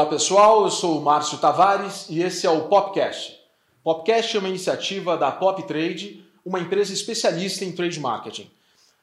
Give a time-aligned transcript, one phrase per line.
[0.00, 3.38] Olá pessoal, eu sou o Márcio Tavares e esse é o Popcast.
[3.84, 8.50] Popcast é uma iniciativa da Pop Trade, uma empresa especialista em trade marketing.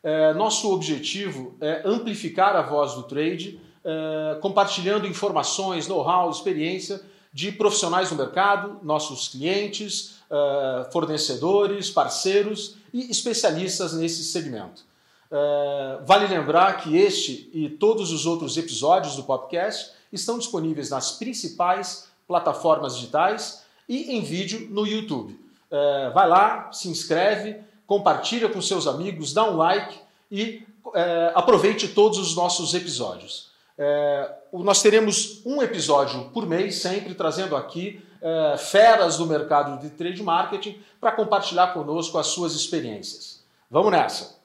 [0.02, 7.00] É, nosso objetivo é amplificar a voz do trade, é, compartilhando informações, know-how, experiência
[7.32, 14.84] de profissionais do mercado, nossos clientes, é, fornecedores, parceiros e especialistas nesse segmento.
[15.30, 21.14] É, vale lembrar que este e todos os outros episódios do Popcast estão disponíveis nas
[21.14, 25.40] principais plataformas digitais e em vídeo no YouTube.
[25.72, 30.00] É, vai lá, se inscreve, compartilha com seus amigos, dá um like
[30.32, 33.48] e é, aproveite todos os nossos episódios.
[33.78, 39.90] É, nós teremos um episódio por mês, sempre trazendo aqui é, feras do mercado de
[39.92, 43.44] trade marketing para compartilhar conosco as suas experiências.
[43.70, 44.38] Vamos nessa!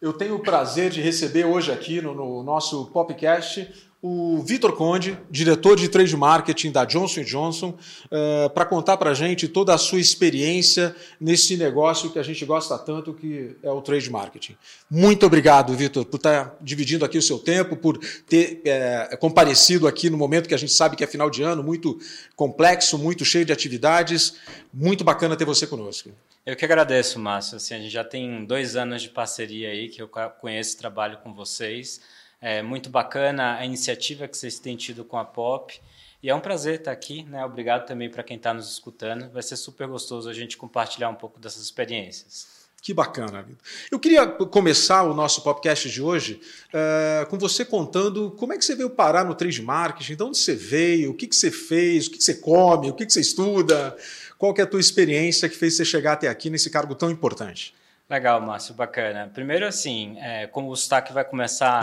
[0.00, 5.18] Eu tenho o prazer de receber hoje aqui no, no nosso podcast o Vitor Conde,
[5.28, 9.78] diretor de trade marketing da Johnson Johnson, uh, para contar para a gente toda a
[9.78, 14.56] sua experiência nesse negócio que a gente gosta tanto, que é o trade marketing.
[14.88, 19.88] Muito obrigado, Vitor, por estar tá dividindo aqui o seu tempo, por ter é, comparecido
[19.88, 21.98] aqui no momento que a gente sabe que é final de ano, muito
[22.36, 24.36] complexo, muito cheio de atividades.
[24.72, 26.10] Muito bacana ter você conosco.
[26.44, 27.56] Eu que agradeço, Márcio.
[27.56, 31.18] Assim, a gente já tem dois anos de parceria aí que eu conheço e trabalho
[31.18, 32.00] com vocês.
[32.48, 35.82] É muito bacana a iniciativa que vocês têm tido com a Pop.
[36.22, 37.44] E é um prazer estar aqui, né?
[37.44, 39.28] Obrigado também para quem está nos escutando.
[39.32, 42.46] Vai ser super gostoso a gente compartilhar um pouco dessas experiências.
[42.80, 43.58] Que bacana, Vitor.
[43.90, 48.64] Eu queria começar o nosso podcast de hoje uh, com você contando como é que
[48.64, 52.06] você veio parar no trade marketing, de onde você veio, o que, que você fez,
[52.06, 53.96] o que, que você come, o que, que você estuda,
[54.38, 57.10] qual que é a tua experiência que fez você chegar até aqui nesse cargo tão
[57.10, 57.74] importante.
[58.08, 59.28] Legal, Márcio, bacana.
[59.34, 61.82] Primeiro, assim, é, como o Stack vai começar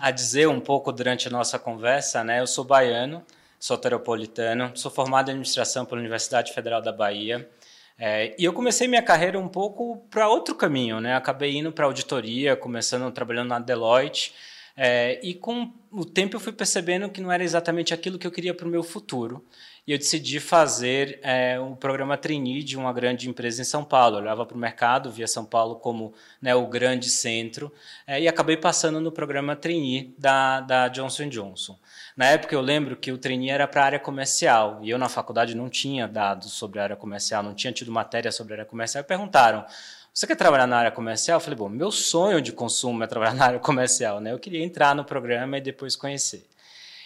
[0.00, 2.40] a dizer um pouco durante a nossa conversa, né?
[2.40, 3.24] Eu sou baiano,
[3.56, 7.48] sou teropolitano, sou formado em administração pela Universidade Federal da Bahia.
[7.96, 11.14] É, e eu comecei minha carreira um pouco para outro caminho, né?
[11.14, 14.34] Acabei indo para auditoria, começando trabalhando na Deloitte.
[14.82, 18.30] É, e com o tempo eu fui percebendo que não era exatamente aquilo que eu
[18.30, 19.44] queria para o meu futuro
[19.86, 24.16] e eu decidi fazer é, um programa trainee de uma grande empresa em São Paulo.
[24.16, 27.70] Eu olhava para o mercado, via São Paulo como né, o grande centro
[28.06, 31.78] é, e acabei passando no programa trainee da, da Johnson Johnson.
[32.16, 35.10] Na época eu lembro que o trainee era para a área comercial e eu na
[35.10, 38.64] faculdade não tinha dados sobre a área comercial, não tinha tido matéria sobre a área
[38.64, 39.04] comercial.
[39.04, 39.62] E perguntaram,
[40.12, 41.36] você quer trabalhar na área comercial?
[41.36, 44.32] Eu falei, bom, meu sonho de consumo é trabalhar na área comercial, né?
[44.32, 46.46] Eu queria entrar no programa e depois conhecer.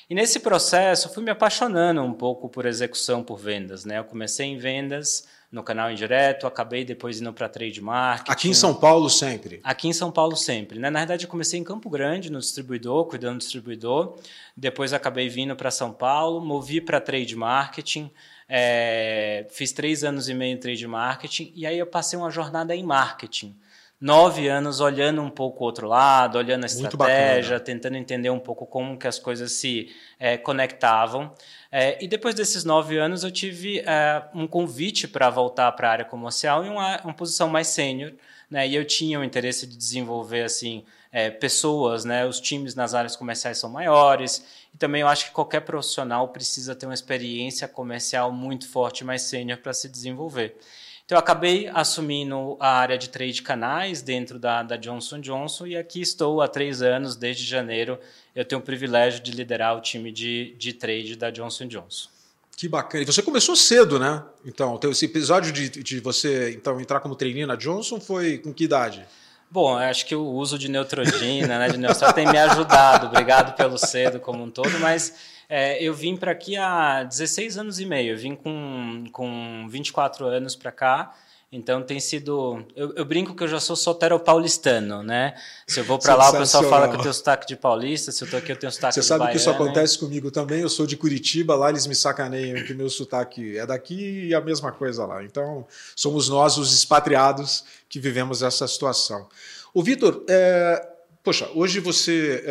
[0.08, 3.84] E nesse processo, fui me apaixonando um pouco por execução por vendas.
[3.84, 3.98] Né?
[3.98, 8.32] Eu comecei em vendas no canal indireto, acabei depois indo para trade marketing.
[8.32, 9.60] Aqui em São Paulo sempre?
[9.62, 10.78] Aqui em São Paulo sempre.
[10.78, 10.90] Né?
[10.90, 14.18] Na verdade, eu comecei em Campo Grande, no distribuidor, cuidando do distribuidor.
[14.56, 18.10] Depois acabei vindo para São Paulo, movi para trade marketing.
[18.48, 22.74] É, fiz três anos e meio em trade marketing e aí eu passei uma jornada
[22.76, 23.56] em marketing
[24.04, 28.66] nove anos olhando um pouco o outro lado, olhando a estratégia, tentando entender um pouco
[28.66, 29.88] como que as coisas se
[30.18, 31.32] é, conectavam.
[31.72, 35.92] É, e depois desses nove anos eu tive é, um convite para voltar para a
[35.92, 38.12] área comercial em uma, uma posição mais sênior,
[38.50, 38.68] né?
[38.68, 42.26] E eu tinha o interesse de desenvolver assim é, pessoas, né?
[42.26, 46.74] Os times nas áreas comerciais são maiores e também eu acho que qualquer profissional precisa
[46.74, 50.56] ter uma experiência comercial muito forte, mais sênior para se desenvolver.
[51.04, 55.76] Então, eu acabei assumindo a área de trade canais dentro da, da Johnson Johnson e
[55.76, 57.98] aqui estou há três anos, desde janeiro.
[58.34, 62.08] Eu tenho o privilégio de liderar o time de, de trade da Johnson Johnson.
[62.56, 63.02] Que bacana.
[63.02, 64.24] E você começou cedo, né?
[64.46, 68.64] Então, esse episódio de, de você então entrar como trainee na Johnson foi com que
[68.64, 69.06] idade?
[69.50, 73.06] Bom, acho que o uso de Neutrogena, né, de Neostrata tem me ajudado.
[73.06, 75.14] Obrigado pelo cedo como um todo, mas
[75.48, 78.14] é, eu vim para aqui há 16 anos e meio.
[78.14, 81.14] Eu vim com, com 24 anos para cá.
[81.54, 82.64] Então tem sido.
[82.74, 85.34] Eu, eu, brinco que eu já sou solteiro paulistano, né?
[85.68, 88.24] Se eu vou para lá, o pessoal fala que eu tenho sotaque de paulista, se
[88.24, 90.62] eu estou aqui, eu tenho sotaque Você de sabe baiana, que isso acontece comigo também.
[90.62, 94.40] Eu sou de Curitiba, lá eles me sacaneiam que meu sotaque é daqui e a
[94.40, 95.22] mesma coisa lá.
[95.22, 95.64] Então
[95.94, 99.28] somos nós, os expatriados, que vivemos essa situação.
[99.72, 100.93] O Vitor, é,
[101.24, 102.42] Poxa, hoje você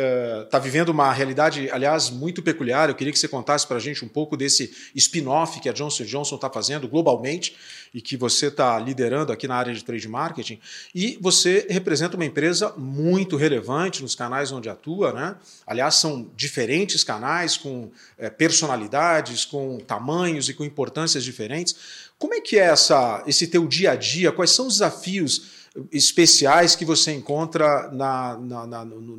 [0.42, 2.88] está eh, uh, vivendo uma realidade, aliás, muito peculiar.
[2.88, 6.02] Eu queria que você contasse para a gente um pouco desse spin-off que a Johnson
[6.02, 7.54] Johnson está fazendo globalmente
[7.94, 10.58] e que você está liderando aqui na área de trade marketing.
[10.92, 15.36] E você representa uma empresa muito relevante nos canais onde atua, né?
[15.64, 21.76] Aliás, são diferentes canais com é, personalidades, com tamanhos e com importâncias diferentes.
[22.18, 24.32] Como é que é essa, esse teu dia a dia?
[24.32, 25.53] Quais são os desafios?
[25.90, 29.16] Especiais que você encontra na, na, na no, no,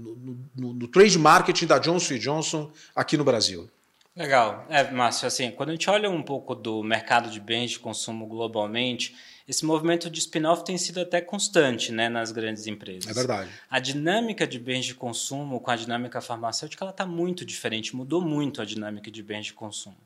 [0.55, 3.69] no, no, trade marketing da Johnson Johnson aqui no Brasil?
[4.15, 4.65] Legal.
[4.69, 8.25] É, Márcio, assim, quando a gente olha um pouco do mercado de bens de consumo
[8.25, 9.13] globalmente,
[9.47, 13.11] esse movimento de spin-off tem sido até constante né, nas grandes empresas.
[13.11, 13.49] É verdade.
[13.69, 18.61] A dinâmica de bens de consumo com a dinâmica farmacêutica está muito diferente, mudou muito
[18.61, 19.97] a dinâmica de bens de consumo.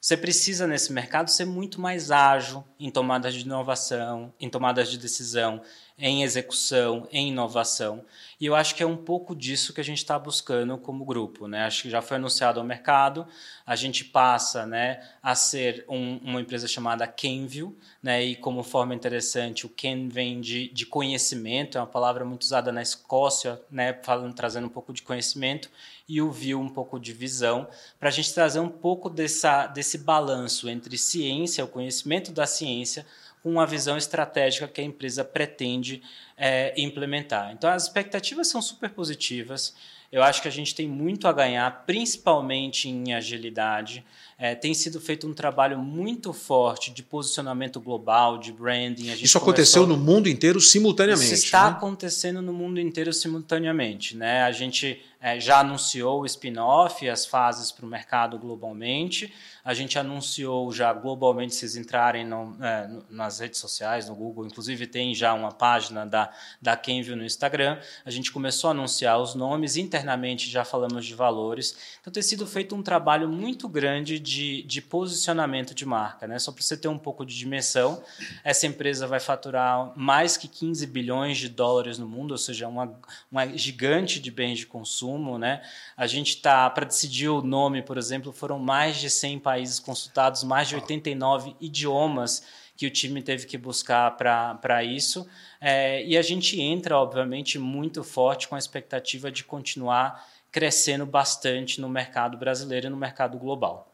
[0.00, 4.96] Você precisa, nesse mercado, ser muito mais ágil em tomadas de inovação, em tomadas de
[4.96, 5.60] decisão,
[5.98, 8.02] em execução, em inovação.
[8.40, 11.46] E eu acho que é um pouco disso que a gente está buscando como grupo.
[11.46, 11.64] Né?
[11.66, 13.26] Acho que já foi anunciado ao mercado,
[13.66, 18.24] a gente passa né, a ser um, uma empresa chamada Kenview, né?
[18.24, 22.72] e como forma interessante, o Ken vem de, de conhecimento, é uma palavra muito usada
[22.72, 25.70] na Escócia, né, falando, trazendo um pouco de conhecimento,
[26.10, 27.68] e o View um pouco de visão,
[28.00, 33.06] para a gente trazer um pouco dessa, desse balanço entre ciência, o conhecimento da ciência,
[33.40, 36.02] com uma visão estratégica que a empresa pretende
[36.36, 37.52] é, implementar.
[37.52, 39.72] Então, as expectativas são super positivas.
[40.10, 44.04] Eu acho que a gente tem muito a ganhar, principalmente em agilidade.
[44.42, 49.12] É, tem sido feito um trabalho muito forte de posicionamento global, de branding.
[49.12, 51.34] Isso aconteceu no mundo inteiro simultaneamente.
[51.34, 51.76] Isso está né?
[51.76, 54.16] acontecendo no mundo inteiro simultaneamente.
[54.16, 54.42] Né?
[54.44, 59.30] A gente é, já anunciou o spin-off as fases para o mercado globalmente.
[59.62, 64.46] A gente anunciou já globalmente, se vocês entrarem no, é, nas redes sociais, no Google,
[64.46, 66.32] inclusive tem já uma página da,
[66.62, 67.78] da Kenview no Instagram.
[68.06, 71.76] A gente começou a anunciar os nomes, internamente já falamos de valores.
[72.00, 74.29] Então tem sido feito um trabalho muito grande de,
[74.62, 76.26] de posicionamento de marca.
[76.26, 76.38] Né?
[76.38, 78.02] Só para você ter um pouco de dimensão,
[78.44, 82.92] essa empresa vai faturar mais que 15 bilhões de dólares no mundo, ou seja, uma,
[83.30, 85.62] uma gigante de bens de consumo consumo, né?
[85.96, 90.42] A gente está para decidir o nome, por exemplo, foram mais de 100 países consultados,
[90.42, 92.42] mais de 89 idiomas
[92.76, 95.28] que o time teve que buscar para isso.
[95.60, 101.80] É, e a gente entra, obviamente, muito forte com a expectativa de continuar crescendo bastante
[101.80, 103.89] no mercado brasileiro e no mercado global.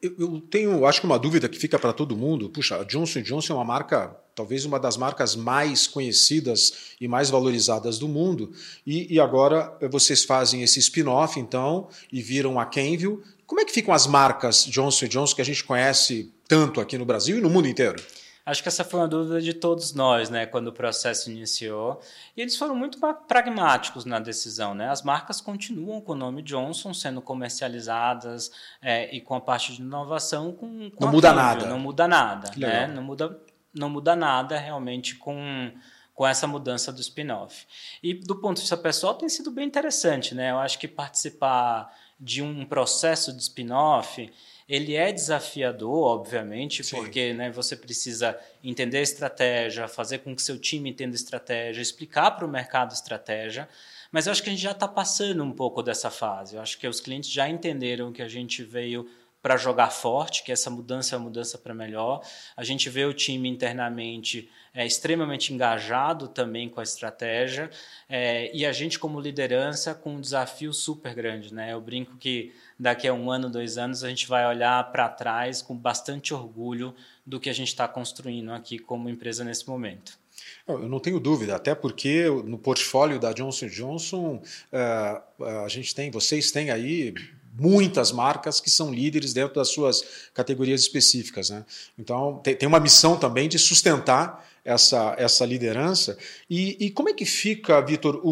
[0.00, 2.48] Eu tenho, acho que uma dúvida que fica para todo mundo.
[2.50, 7.30] Puxa, a Johnson Johnson é uma marca, talvez uma das marcas mais conhecidas e mais
[7.30, 8.52] valorizadas do mundo.
[8.86, 13.20] E, e agora vocês fazem esse spin-off, então, e viram a Kenville.
[13.46, 17.04] Como é que ficam as marcas Johnson Johnson que a gente conhece tanto aqui no
[17.04, 18.02] Brasil e no mundo inteiro?
[18.44, 22.00] Acho que essa foi uma dúvida de todos nós, né, quando o processo iniciou.
[22.36, 22.98] E eles foram muito
[23.28, 24.88] pragmáticos na decisão, né?
[24.88, 28.50] As marcas continuam com o nome Johnson sendo comercializadas
[28.80, 31.66] é, e com a parte de inovação com, com não muda nada.
[31.66, 32.88] Não muda nada, né?
[32.88, 33.40] Não muda,
[33.72, 35.72] não muda nada realmente com
[36.14, 37.66] com essa mudança do spin-off.
[38.02, 40.50] E do ponto de vista pessoal tem sido bem interessante, né?
[40.50, 44.30] Eu acho que participar de um processo de spin-off
[44.68, 46.96] ele é desafiador, obviamente, Sim.
[46.96, 51.82] porque né, você precisa entender a estratégia, fazer com que seu time entenda a estratégia,
[51.82, 53.68] explicar para o mercado a estratégia.
[54.10, 56.56] Mas eu acho que a gente já está passando um pouco dessa fase.
[56.56, 59.08] Eu acho que os clientes já entenderam que a gente veio
[59.42, 62.22] para jogar forte, que essa mudança é uma mudança para melhor.
[62.56, 67.68] A gente vê o time internamente é, extremamente engajado também com a estratégia
[68.08, 71.52] é, e a gente como liderança com um desafio super grande.
[71.52, 71.72] Né?
[71.72, 75.60] Eu brinco que daqui a um ano, dois anos, a gente vai olhar para trás
[75.60, 76.94] com bastante orgulho
[77.26, 80.20] do que a gente está construindo aqui como empresa nesse momento.
[80.66, 86.10] Eu não tenho dúvida, até porque no portfólio da Johnson Johnson uh, a gente tem,
[86.10, 87.12] vocês têm aí
[87.52, 91.50] muitas marcas que são líderes dentro das suas categorias específicas.
[91.50, 91.64] Né?
[91.98, 96.16] Então, tem, tem uma missão também de sustentar essa, essa liderança.
[96.48, 98.22] E, e como é que fica, Vitor,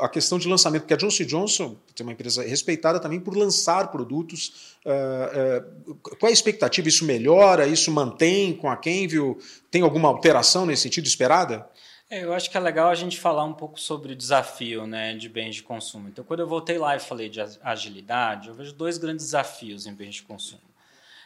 [0.00, 0.82] a questão de lançamento?
[0.82, 4.76] Porque a Johnson Johnson tem uma empresa respeitada também por lançar produtos.
[4.84, 6.88] Uh, uh, qual é a expectativa?
[6.88, 7.66] Isso melhora?
[7.66, 9.36] Isso mantém com a Kenville?
[9.70, 11.66] Tem alguma alteração nesse sentido esperada?
[12.12, 15.14] É, eu acho que é legal a gente falar um pouco sobre o desafio né,
[15.14, 16.08] de bens de consumo.
[16.08, 19.94] Então, quando eu voltei lá e falei de agilidade, eu vejo dois grandes desafios em
[19.94, 20.60] bens de consumo.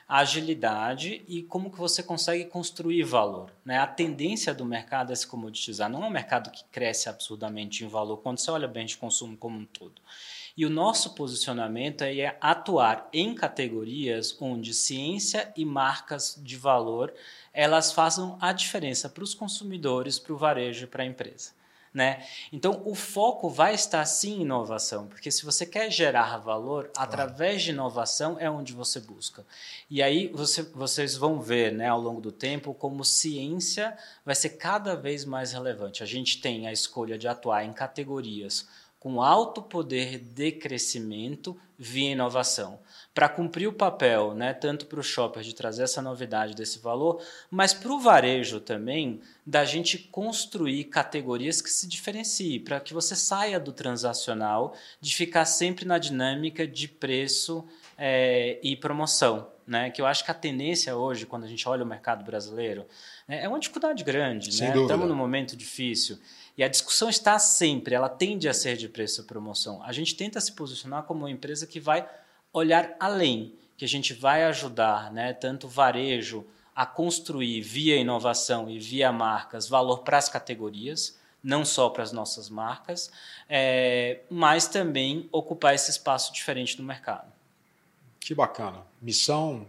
[0.07, 3.51] A agilidade e como que você consegue construir valor.
[3.65, 3.79] Né?
[3.79, 5.89] A tendência do mercado é se comoditizar.
[5.89, 9.39] Não é um mercado que cresce absurdamente em valor quando você olha bens de consumo
[9.39, 10.03] como um todo.
[10.55, 17.13] E o nosso posicionamento é atuar em categorias onde ciência e marcas de valor
[17.55, 21.53] elas façam a diferença para os consumidores, para o varejo e para a empresa.
[21.95, 22.27] Né?
[22.53, 27.63] Então, o foco vai estar sim em inovação, porque se você quer gerar valor, através
[27.63, 29.47] de inovação é onde você busca.
[29.89, 34.51] E aí você, vocês vão ver né, ao longo do tempo como ciência vai ser
[34.51, 36.03] cada vez mais relevante.
[36.03, 38.67] A gente tem a escolha de atuar em categorias
[39.05, 42.79] com alto poder de crescimento via inovação
[43.13, 47.23] para cumprir o papel, né, tanto para o shopper de trazer essa novidade desse valor,
[47.51, 53.15] mas para o varejo também, da gente construir categorias que se diferenciem, para que você
[53.15, 57.63] saia do transacional, de ficar sempre na dinâmica de preço
[57.99, 59.53] é, e promoção.
[59.67, 62.85] Né, que eu acho que a tendência hoje, quando a gente olha o mercado brasileiro,
[63.27, 64.53] né, é uma dificuldade grande.
[64.53, 64.77] Sem né?
[64.77, 66.19] Estamos num momento difícil.
[66.57, 69.83] E a discussão está sempre, ela tende a ser de preço e promoção.
[69.83, 72.09] A gente tenta se posicionar como uma empresa que vai
[72.53, 78.71] olhar além, que a gente vai ajudar né, tanto o varejo a construir via inovação
[78.71, 83.11] e via marcas valor para as categorias, não só para as nossas marcas,
[83.49, 87.31] é, mas também ocupar esse espaço diferente no mercado.
[88.19, 88.83] Que bacana.
[89.03, 89.67] Missão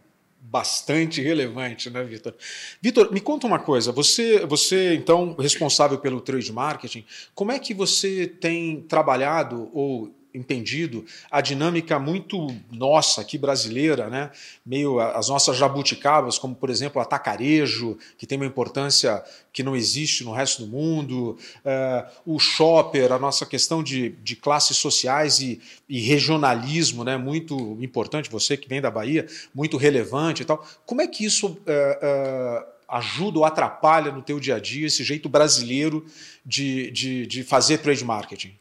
[0.50, 2.34] bastante relevante, né, Vitor?
[2.82, 3.92] Vitor, me conta uma coisa.
[3.92, 11.06] Você, você então responsável pelo trade marketing, como é que você tem trabalhado ou entendido
[11.32, 14.32] a dinâmica muito nossa aqui brasileira, né?
[14.65, 19.24] meio as nossas jabuticabas, como por exemplo o atacarejo, que tem uma importância
[19.54, 24.36] que não existe no resto do mundo, uh, o shopper, a nossa questão de, de
[24.36, 27.15] classes sociais e, e, regionalismo, né?
[27.15, 30.65] muito importante, você que vem da Bahia, muito relevante e tal.
[30.86, 35.04] Como é que isso uh, uh, ajuda ou atrapalha no teu dia a dia esse
[35.04, 36.06] jeito brasileiro
[36.46, 38.54] de, de, de fazer trade marketing?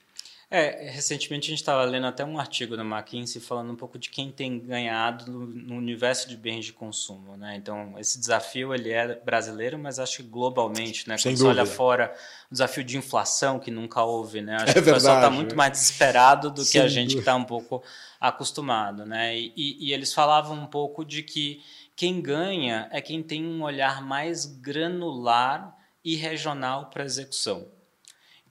[0.57, 4.09] É, recentemente a gente estava lendo até um artigo da McKinsey falando um pouco de
[4.09, 7.57] quem tem ganhado no, universo de bens de consumo, né?
[7.57, 11.19] Então, esse desafio ele é brasileiro, mas acho que globalmente, né?
[11.19, 11.55] Sem Quando dúvida.
[11.55, 12.17] você olha fora,
[12.49, 14.55] o desafio de inflação que nunca houve, né?
[14.55, 17.19] Acho é que verdade, o pessoal está muito mais desesperado do que a gente que
[17.21, 17.83] está um pouco
[18.21, 19.37] acostumado, né?
[19.37, 21.65] E, e, e eles falavam um pouco de que
[21.97, 27.74] quem ganha é quem tem um olhar mais granular e regional para a execução.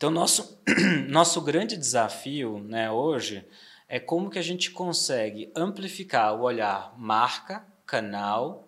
[0.04, 0.62] Então, nosso,
[1.08, 3.48] nosso grande desafio né, hoje
[3.88, 8.68] é como que a gente consegue amplificar o olhar marca, canal,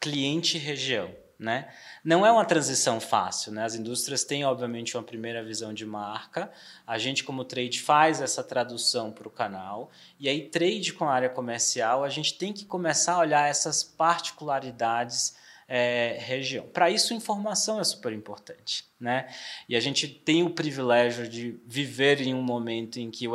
[0.00, 1.14] cliente e região.
[1.38, 1.72] Né?
[2.02, 3.52] Não é uma transição fácil.
[3.52, 3.62] Né?
[3.62, 6.50] As indústrias têm, obviamente, uma primeira visão de marca.
[6.84, 9.92] A gente, como trade, faz essa tradução para o canal.
[10.18, 13.84] E aí, trade com a área comercial, a gente tem que começar a olhar essas
[13.84, 15.36] particularidades
[15.68, 16.66] é, região.
[16.66, 18.84] Para isso, informação é super importante.
[18.98, 19.28] Né?
[19.68, 23.26] E a gente tem o privilégio de viver em um momento em que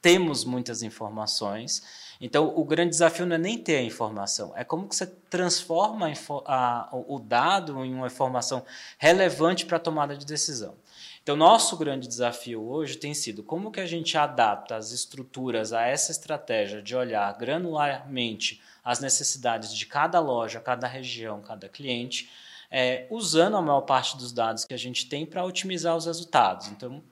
[0.00, 1.82] temos muitas informações.
[2.20, 6.12] Então, o grande desafio não é nem ter a informação, é como que você transforma
[6.44, 8.62] a, a, o dado em uma informação
[8.98, 10.76] relevante para a tomada de decisão.
[11.22, 15.86] Então, nosso grande desafio hoje tem sido como que a gente adapta as estruturas a
[15.86, 22.30] essa estratégia de olhar granularmente as necessidades de cada loja, cada região, cada cliente,
[22.70, 26.68] é, usando a maior parte dos dados que a gente tem para otimizar os resultados.
[26.68, 27.02] Então,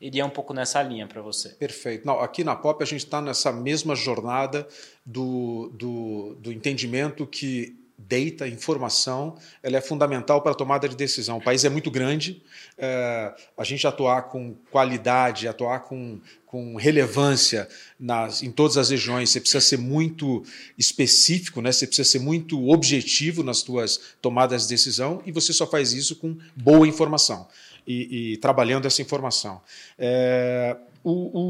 [0.00, 1.50] iria um pouco nessa linha para você.
[1.50, 2.06] Perfeito.
[2.06, 4.66] Não, aqui na POP a gente está nessa mesma jornada
[5.04, 11.38] do, do, do entendimento que data, informação, ela é fundamental para a tomada de decisão.
[11.38, 12.40] O país é muito grande,
[12.78, 19.30] é, a gente atuar com qualidade, atuar com, com relevância nas, em todas as regiões,
[19.30, 20.44] você precisa ser muito
[20.78, 21.72] específico, né?
[21.72, 26.14] você precisa ser muito objetivo nas suas tomadas de decisão e você só faz isso
[26.14, 27.48] com boa informação
[27.84, 29.60] e, e trabalhando essa informação.
[29.98, 31.40] É, o,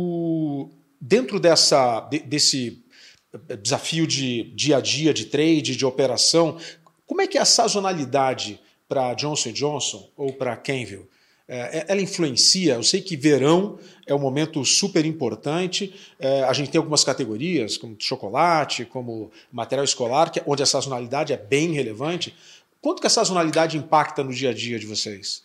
[0.63, 2.83] o, dentro dessa, de, desse
[3.63, 6.59] desafio de dia a dia, de trade, de operação.
[7.07, 11.07] Como é que é a sazonalidade para Johnson Johnson ou para Kenville?
[11.51, 12.75] É, ela influencia?
[12.75, 15.95] Eu sei que verão é um momento super importante.
[16.21, 21.33] É, a gente tem algumas categorias, como chocolate, como material escolar, é, onde a sazonalidade
[21.33, 22.35] é bem relevante.
[22.83, 25.43] Quanto que a sazonalidade impacta no dia a dia de vocês?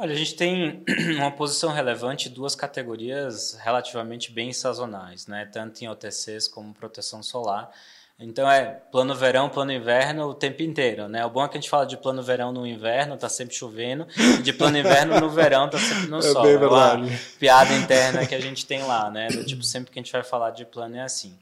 [0.00, 0.82] Olha, a gente tem
[1.18, 5.46] uma posição relevante em duas categorias relativamente bem sazonais, né?
[5.52, 7.70] tanto em OTCs como proteção solar.
[8.18, 11.24] Então é plano verão, plano inverno o tempo inteiro, né?
[11.26, 14.06] O bom é que a gente fala de plano verão no inverno, tá sempre chovendo,
[14.16, 16.42] e de plano inverno no verão tá sempre no é sol.
[16.44, 19.28] Bem é uma piada interna que a gente tem lá, né?
[19.28, 21.38] Do tipo, sempre que a gente vai falar de plano é assim.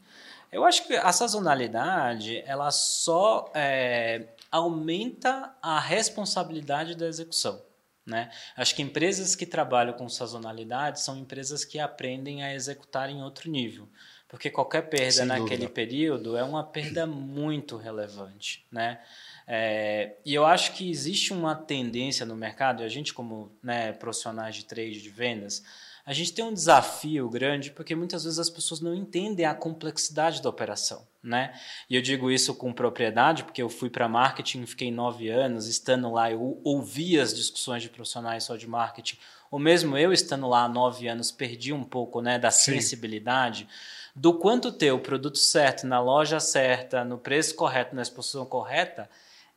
[0.51, 7.61] Eu acho que a sazonalidade, ela só é, aumenta a responsabilidade da execução.
[8.09, 8.31] Né?
[8.57, 13.49] Acho que empresas que trabalham com sazonalidade são empresas que aprendem a executar em outro
[13.49, 13.87] nível.
[14.27, 15.73] Porque qualquer perda Sem naquele dúvida.
[15.73, 18.65] período é uma perda muito relevante.
[18.71, 18.99] Né?
[19.47, 23.93] É, e eu acho que existe uma tendência no mercado, e a gente, como né,
[23.93, 25.63] profissionais de trade, de vendas,
[26.05, 30.41] a gente tem um desafio grande porque muitas vezes as pessoas não entendem a complexidade
[30.41, 31.53] da operação, né?
[31.89, 36.11] E eu digo isso com propriedade porque eu fui para marketing, fiquei nove anos, estando
[36.11, 39.17] lá eu ouvi as discussões de profissionais só de marketing,
[39.51, 42.73] ou mesmo eu estando lá há nove anos perdi um pouco, né, da Sim.
[42.73, 43.67] sensibilidade
[44.15, 49.09] do quanto ter o produto certo na loja certa, no preço correto, na exposição correta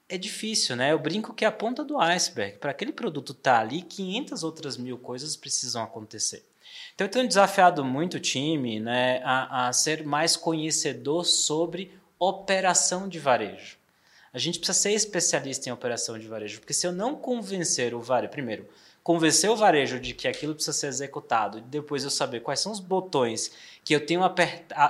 [0.08, 0.92] é difícil, né?
[0.92, 2.58] Eu brinco que é a ponta do iceberg.
[2.58, 6.44] Para aquele produto estar tá ali, 500 outras mil coisas precisam acontecer.
[6.94, 13.08] Então, eu tenho desafiado muito o time né, a, a ser mais conhecedor sobre operação
[13.08, 13.76] de varejo.
[14.32, 18.00] A gente precisa ser especialista em operação de varejo, porque se eu não convencer o
[18.00, 18.68] varejo, primeiro,
[19.02, 22.80] convencer o varejo de que aquilo precisa ser executado, depois eu saber quais são os
[22.80, 23.52] botões
[23.84, 24.22] que eu tenho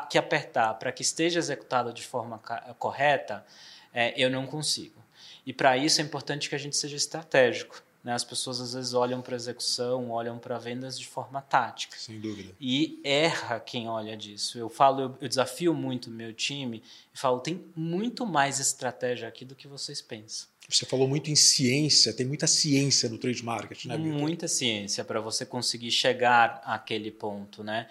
[0.08, 2.38] que apertar para que esteja executado de forma
[2.78, 3.44] correta,
[3.92, 5.02] é, eu não consigo.
[5.44, 7.82] E para isso é importante que a gente seja estratégico.
[8.02, 8.12] Né?
[8.12, 11.96] As pessoas às vezes olham para execução, olham para vendas de forma tática.
[11.96, 12.52] Sem dúvida.
[12.60, 14.58] E erra quem olha disso.
[14.58, 16.82] Eu falo, eu, eu desafio muito o meu time
[17.14, 20.50] e falo, tem muito mais estratégia aqui do que vocês pensam.
[20.68, 24.20] Você falou muito em ciência, tem muita ciência no trade market, né, Victor?
[24.20, 27.88] Muita ciência para você conseguir chegar àquele ponto, né?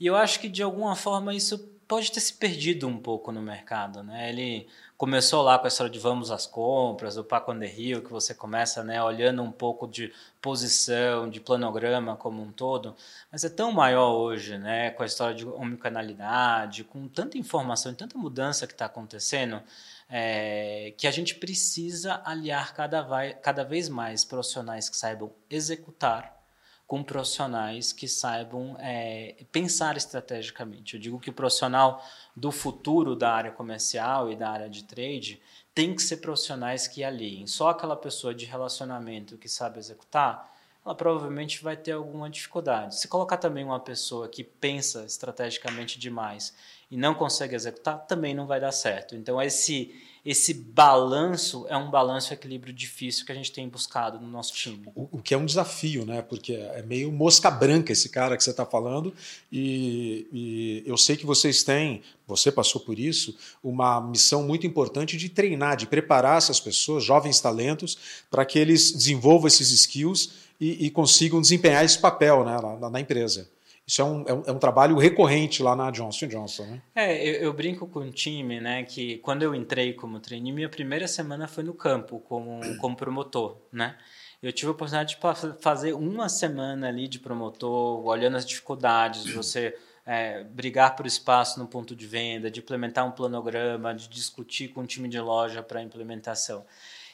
[0.00, 3.42] E eu acho que de alguma forma isso pode ter se perdido um pouco no
[3.42, 4.30] mercado, né?
[4.30, 4.66] Ele
[5.04, 8.32] começou lá com a história de vamos às compras, o Paco the Rio, que você
[8.34, 12.96] começa né, olhando um pouco de posição, de planograma como um todo,
[13.30, 17.94] mas é tão maior hoje, né, com a história de omnicanalidade, com tanta informação e
[17.94, 19.62] tanta mudança que está acontecendo,
[20.08, 26.43] é, que a gente precisa aliar cada, vai, cada vez mais profissionais que saibam executar
[26.86, 30.94] com profissionais que saibam é, pensar estrategicamente.
[30.94, 32.04] Eu digo que o profissional
[32.36, 35.40] do futuro da área comercial e da área de trade
[35.74, 37.46] tem que ser profissionais que aliem.
[37.46, 40.52] Só aquela pessoa de relacionamento que sabe executar,
[40.84, 43.00] ela provavelmente vai ter alguma dificuldade.
[43.00, 46.54] Se colocar também uma pessoa que pensa estrategicamente demais
[46.90, 49.16] e não consegue executar, também não vai dar certo.
[49.16, 54.26] Então esse esse balanço é um balanço equilíbrio difícil que a gente tem buscado no
[54.26, 54.88] nosso time.
[54.94, 56.22] O, o que é um desafio, né?
[56.22, 59.12] Porque é meio mosca branca esse cara que você está falando.
[59.52, 65.18] E, e, eu sei que vocês têm, você passou por isso, uma missão muito importante
[65.18, 67.98] de treinar, de preparar essas pessoas, jovens talentos,
[68.30, 73.00] para que eles desenvolvam esses skills e, e consigam desempenhar esse papel né, na, na
[73.00, 73.46] empresa.
[73.86, 76.82] Isso é um, é um, é um, trabalho recorrente lá na Johnson Johnson, né?
[76.94, 80.70] É, eu, eu, brinco com o time, né, que quando eu entrei como trainee, minha
[80.70, 83.96] primeira semana foi no campo como, como promotor, né?
[84.42, 89.74] Eu tive a oportunidade de fazer uma semana ali de promotor, olhando as dificuldades, você
[90.04, 94.82] é, brigar por espaço no ponto de venda, de implementar um planograma, de discutir com
[94.82, 96.64] o time de loja para implementação.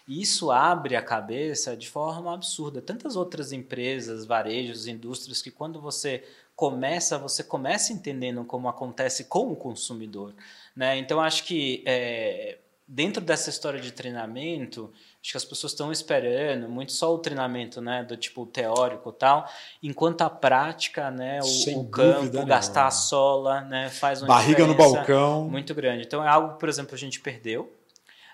[0.09, 2.83] E isso abre a cabeça de forma absurda.
[2.83, 6.24] Tantas outras empresas, varejos, indústrias que quando você
[6.61, 10.35] começa, você começa entendendo como acontece com o consumidor.
[10.77, 10.99] Né?
[10.99, 14.92] Então, acho que é, dentro dessa história de treinamento,
[15.23, 19.49] acho que as pessoas estão esperando muito só o treinamento, né, do tipo teórico tal,
[19.83, 24.75] enquanto a prática, né, o, o campo, gastar a sola, né, faz uma barriga no
[24.75, 26.05] balcão muito grande.
[26.05, 27.73] Então é algo, por exemplo, a gente perdeu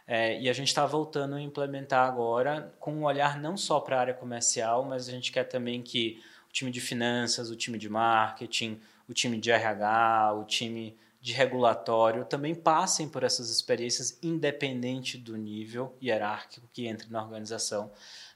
[0.05, 3.99] é, e a gente está voltando a implementar agora com um olhar não só para
[3.99, 6.21] a área comercial, mas a gente quer também que
[6.57, 12.25] time de finanças, o time de marketing, o time de RH, o time de regulatório
[12.25, 17.93] também passem por essas experiências independente do nível hierárquico que entre na organização,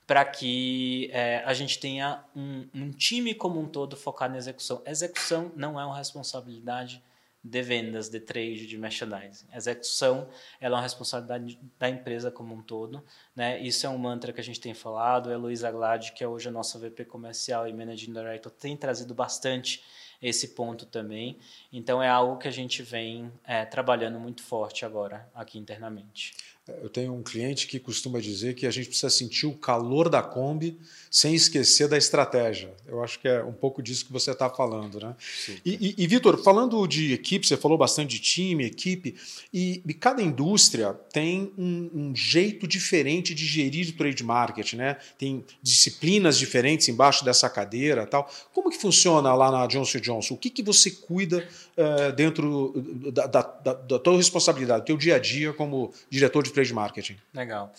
[0.07, 4.83] para que é, a gente tenha um, um, time como um todo focado na execução.
[4.85, 7.03] Execução não é uma responsabilidade
[7.43, 9.47] de vendas, de trade, de merchandising.
[9.51, 10.29] A execução
[10.61, 13.03] ela é uma responsabilidade da empresa como um todo.
[13.35, 13.59] Né?
[13.61, 15.31] Isso é um mantra que a gente tem falado.
[15.31, 19.15] A Heloísa Glad, que é hoje a nossa VP comercial e Managing Director, tem trazido
[19.15, 19.83] bastante
[20.21, 21.39] esse ponto também.
[21.73, 26.35] Então é algo que a gente vem é, trabalhando muito forte agora aqui internamente.
[26.83, 30.23] Eu tenho um cliente que costuma dizer que a gente precisa sentir o calor da
[30.23, 30.79] Kombi
[31.11, 32.73] sem esquecer da estratégia.
[32.87, 35.01] Eu acho que é um pouco disso que você está falando.
[35.01, 35.17] Né?
[35.65, 39.17] E, e, e Vitor, falando de equipe, você falou bastante de time, equipe,
[39.53, 44.75] e, e cada indústria tem um, um, jeito diferente de gerir o trade market.
[44.75, 44.97] Né?
[45.19, 48.07] Tem disciplinas diferentes embaixo dessa cadeira.
[48.07, 48.31] tal.
[48.55, 50.35] Como que funciona lá na Johnson Johnson?
[50.35, 51.45] O que, que você cuida
[51.77, 52.73] uh, dentro
[53.13, 56.75] da, da, da, da tua responsabilidade, do teu dia a dia como diretor de trade
[56.75, 57.17] marketing.
[57.33, 57.73] Legal.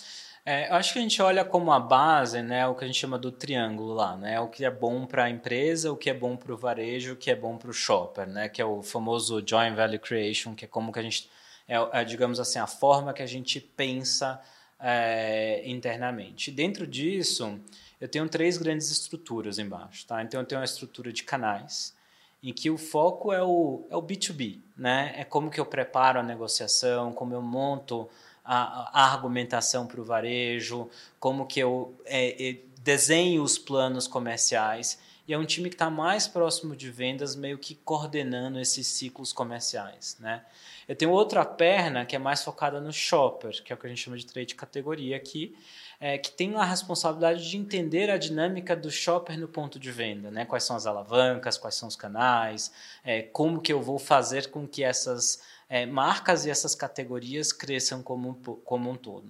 [0.44, 2.98] É, eu acho que a gente olha como a base, né, o que a gente
[2.98, 6.14] chama do triângulo lá, né, o que é bom para a empresa, o que é
[6.14, 8.82] bom para o varejo, o que é bom para o shopper, né, que é o
[8.82, 11.30] famoso joint value creation, que é como que a gente
[11.68, 14.42] é, é digamos assim a forma que a gente pensa
[14.80, 16.50] é, internamente.
[16.50, 17.60] Dentro disso,
[18.00, 20.24] eu tenho três grandes estruturas embaixo, tá?
[20.24, 21.96] Então eu tenho uma estrutura de canais,
[22.42, 25.14] em que o foco é o, é o B2B, né?
[25.16, 28.10] É como que eu preparo a negociação, como eu monto
[28.44, 35.00] a, a argumentação para o varejo, como que eu é, é, desenho os planos comerciais.
[35.28, 39.32] e é um time que está mais próximo de vendas, meio que coordenando esses ciclos
[39.32, 40.18] comerciais.
[40.20, 40.44] Né?
[40.88, 43.90] Eu tenho outra perna que é mais focada no shopper, que é o que a
[43.90, 45.56] gente chama de trade categoria aqui,
[46.02, 50.32] é, que tem a responsabilidade de entender a dinâmica do shopper no ponto de venda,
[50.32, 50.46] né?
[50.46, 52.72] Quais são as alavancas, quais são os canais,
[53.04, 58.02] é, como que eu vou fazer com que essas é, marcas e essas categorias cresçam
[58.02, 58.34] como,
[58.66, 59.30] como um todo.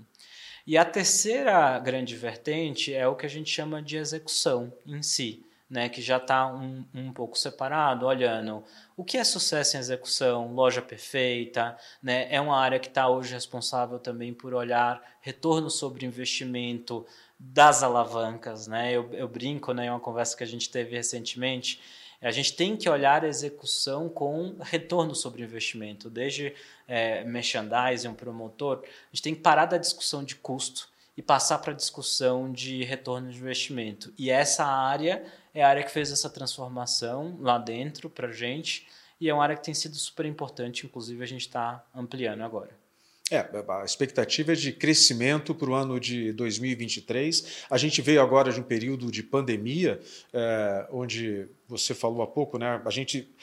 [0.65, 5.45] E a terceira grande vertente é o que a gente chama de execução em si
[5.71, 8.61] né, que já está um, um pouco separado, olhando
[8.97, 13.33] o que é sucesso em execução, loja perfeita, né, é uma área que está hoje
[13.33, 17.07] responsável também por olhar retorno sobre investimento
[17.39, 21.81] das alavancas, né, eu, eu brinco, né, em uma conversa que a gente teve recentemente,
[22.21, 26.53] a gente tem que olhar a execução com retorno sobre investimento, desde
[26.85, 31.59] é, merchandising, um promotor, a gente tem que parar da discussão de custo e passar
[31.59, 34.13] para a discussão de retorno de investimento.
[34.17, 38.87] E essa área é a área que fez essa transformação lá dentro para a gente
[39.19, 42.81] e é uma área que tem sido super importante, inclusive a gente está ampliando agora.
[43.29, 47.65] É, a expectativa é de crescimento para o ano de 2023.
[47.69, 50.01] A gente veio agora de um período de pandemia,
[50.33, 52.81] é, onde você falou há pouco, né?
[52.83, 53.33] A gente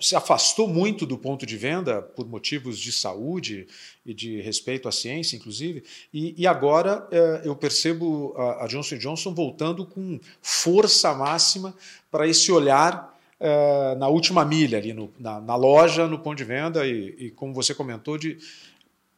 [0.00, 3.66] se afastou muito do ponto de venda por motivos de saúde
[4.04, 5.82] e de respeito à ciência, inclusive,
[6.12, 11.74] e, e agora é, eu percebo a, a, Johnson Johnson voltando com força máxima
[12.10, 16.44] para esse olhar é, na última milha, ali no, na, na, loja, no ponto de
[16.44, 18.38] venda, e, e, como você comentou, de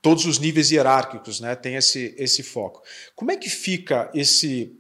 [0.01, 2.83] todos os níveis hierárquicos, né, tem esse, esse foco.
[3.15, 4.73] Como é que fica esse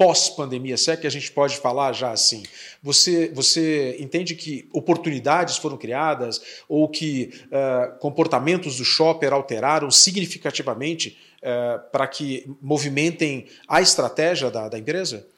[0.00, 2.42] pós-pandemia, se é que a gente pode falar já assim?
[2.82, 11.18] Você, você entende que oportunidades foram criadas ou que uh, comportamentos do shopper alteraram significativamente
[11.42, 15.28] uh, para que movimentem a estratégia da, da empresa?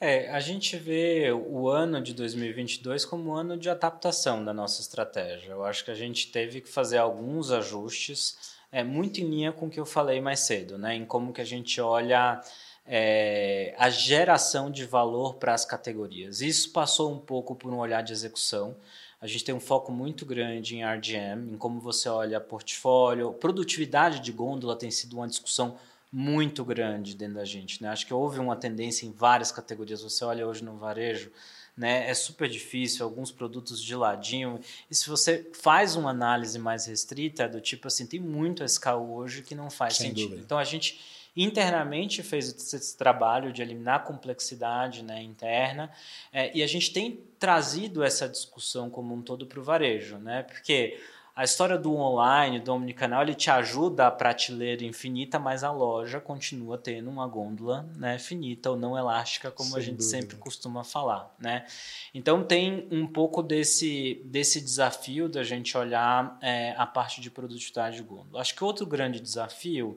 [0.00, 4.80] É, a gente vê o ano de 2022 como um ano de adaptação da nossa
[4.80, 5.52] estratégia.
[5.52, 8.36] Eu acho que a gente teve que fazer alguns ajustes,
[8.72, 10.96] é muito em linha com o que eu falei mais cedo, né?
[10.96, 12.40] Em como que a gente olha
[12.88, 16.40] é, a geração de valor para as categorias.
[16.40, 18.74] Isso passou um pouco por um olhar de execução.
[19.20, 23.32] A gente tem um foco muito grande em RGM, em como você olha portfólio.
[23.34, 25.76] Produtividade de gôndola tem sido uma discussão
[26.10, 27.82] muito grande dentro da gente.
[27.82, 27.90] Né?
[27.90, 30.02] Acho que houve uma tendência em várias categorias.
[30.02, 31.30] Você olha hoje no varejo,
[31.76, 32.08] né?
[32.08, 34.60] É super difícil, alguns produtos de ladinho.
[34.90, 39.12] E se você faz uma análise mais restrita, é do tipo assim, tem muito SKU
[39.14, 40.30] hoje que não faz Sem sentido.
[40.30, 40.44] Dúvida.
[40.44, 45.90] Então a gente internamente fez esse trabalho de eliminar a complexidade né, interna
[46.32, 50.42] é, e a gente tem trazido essa discussão como um todo para o varejo, né?
[50.42, 50.98] Porque
[51.38, 56.20] a história do online, do omnicanal, ele te ajuda a prateleira infinita, mas a loja
[56.20, 60.16] continua tendo uma gôndola né, finita ou não elástica, como Sem a gente dúvida.
[60.16, 61.32] sempre costuma falar.
[61.38, 61.64] Né?
[62.12, 67.98] Então tem um pouco desse, desse desafio da gente olhar é, a parte de produtividade
[67.98, 68.40] de gôndola.
[68.40, 69.96] Acho que outro grande desafio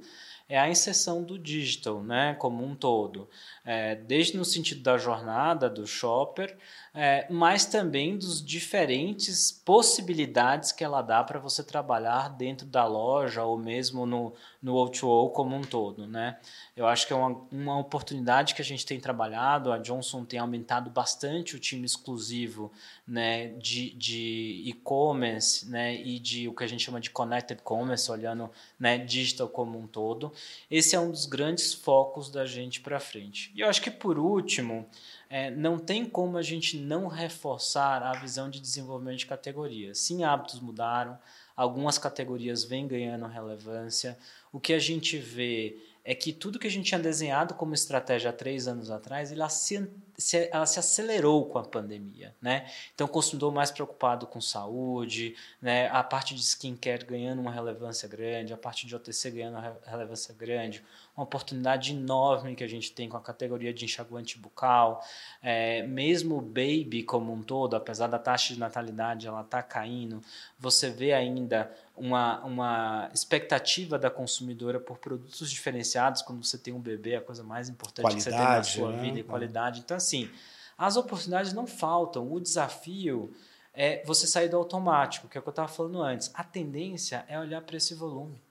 [0.51, 3.29] é a inserção do digital, né, como um todo,
[3.63, 6.57] é, desde no sentido da jornada do shopper,
[6.93, 13.45] é, mas também dos diferentes possibilidades que ela dá para você trabalhar dentro da loja
[13.45, 16.06] ou mesmo no, no O2O como um todo.
[16.06, 16.38] Né?
[16.76, 20.39] Eu acho que é uma, uma oportunidade que a gente tem trabalhado, a Johnson tem
[20.39, 22.71] aumentado bastante o time exclusivo
[23.08, 28.12] né, de, de e-commerce né, e de o que a gente chama de connected commerce,
[28.12, 30.32] olhando né, digital como um todo.
[30.69, 33.52] Esse é um dos grandes focos da gente para frente.
[33.56, 34.88] E eu acho que por último,
[35.30, 39.97] é, não tem como a gente não reforçar a visão de desenvolvimento de categorias.
[40.00, 41.17] Sim, hábitos mudaram,
[41.62, 44.17] algumas categorias vêm ganhando relevância.
[44.52, 48.31] O que a gente vê é que tudo que a gente tinha desenhado como estratégia
[48.31, 49.87] há três anos atrás, ela se,
[50.17, 52.67] se, ela se acelerou com a pandemia, né?
[52.93, 55.89] Então, o consumidor mais preocupado com saúde, né?
[55.89, 60.33] a parte de skincare ganhando uma relevância grande, a parte de OTC ganhando uma relevância
[60.33, 60.83] grande,
[61.15, 65.05] uma oportunidade enorme que a gente tem com a categoria de enxaguante bucal,
[65.41, 70.21] é, mesmo o baby como um todo, apesar da taxa de natalidade ela tá caindo,
[70.57, 76.79] você vê ainda uma, uma expectativa da consumidora por produtos diferenciados quando você tem um
[76.79, 79.01] bebê, a coisa mais importante qualidade, que você tem na sua né?
[79.03, 79.81] vida e qualidade.
[79.81, 80.27] Então, assim,
[80.75, 82.31] as oportunidades não faltam.
[82.31, 83.31] O desafio
[83.71, 86.31] é você sair do automático, que é o que eu estava falando antes.
[86.33, 88.41] A tendência é olhar para esse volume.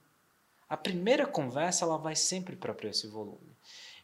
[0.69, 3.57] A primeira conversa ela vai sempre para preço e volume.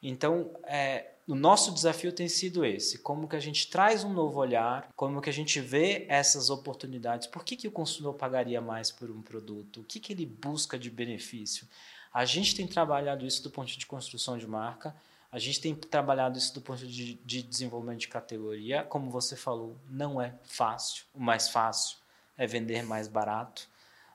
[0.02, 4.38] Então, é, o nosso desafio tem sido esse: como que a gente traz um novo
[4.38, 7.26] olhar, como que a gente vê essas oportunidades.
[7.26, 9.80] Por que, que o consumidor pagaria mais por um produto?
[9.80, 11.66] O que, que ele busca de benefício?
[12.12, 14.94] A gente tem trabalhado isso do ponto de construção de marca.
[15.30, 18.84] A gente tem trabalhado isso do ponto de, de desenvolvimento de categoria.
[18.84, 21.04] Como você falou, não é fácil.
[21.12, 21.98] O mais fácil
[22.38, 23.68] é vender mais barato.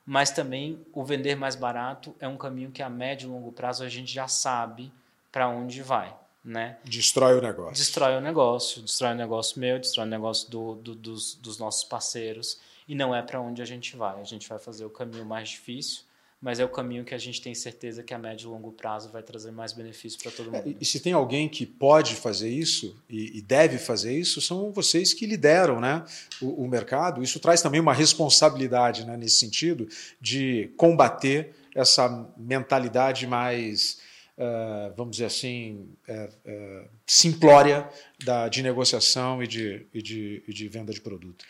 [0.04, 3.84] Mas também o vender mais barato é um caminho que a médio e longo prazo
[3.84, 4.92] a gente já sabe
[5.30, 6.21] para onde vai.
[6.44, 6.76] Né?
[6.84, 7.74] Destrói o negócio.
[7.74, 11.84] Destrói o negócio, destrói o negócio meu, destrói o negócio do, do, dos, dos nossos
[11.84, 14.20] parceiros e não é para onde a gente vai.
[14.20, 16.02] A gente vai fazer o caminho mais difícil,
[16.40, 19.08] mas é o caminho que a gente tem certeza que a médio e longo prazo
[19.10, 20.68] vai trazer mais benefício para todo mundo.
[20.68, 24.72] É, e se tem alguém que pode fazer isso e, e deve fazer isso, são
[24.72, 26.04] vocês que lideram né,
[26.40, 27.22] o, o, mercado.
[27.22, 29.88] Isso traz também uma responsabilidade né, nesse sentido
[30.20, 34.00] de combater essa mentalidade mais
[34.42, 37.88] uh, vamos dizer assim, uh, uh, simplória
[38.24, 41.44] da, de negociação e de, e, de, e de venda de produto.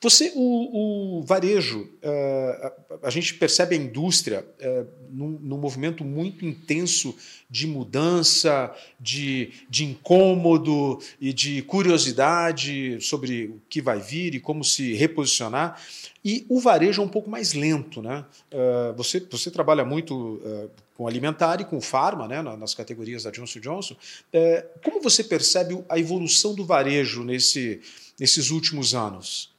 [0.00, 2.72] Você, o, o varejo, a,
[3.04, 4.44] a, gente percebe a indústria
[5.10, 7.16] num, num, movimento muito intenso
[7.48, 14.62] de mudança, de, de incômodo e de curiosidade sobre o que vai vir e como
[14.62, 15.80] se reposicionar.
[16.22, 18.02] E o varejo é um pouco mais lento.
[18.02, 18.24] Né?
[18.96, 20.42] você, você trabalha muito
[20.96, 23.96] com alimentar e com farma, né, nas categorias da Johnson Johnson.
[24.32, 24.64] É,
[24.96, 27.82] como você percebe a evolução do varejo nesse,
[28.18, 29.54] nesses últimos anos?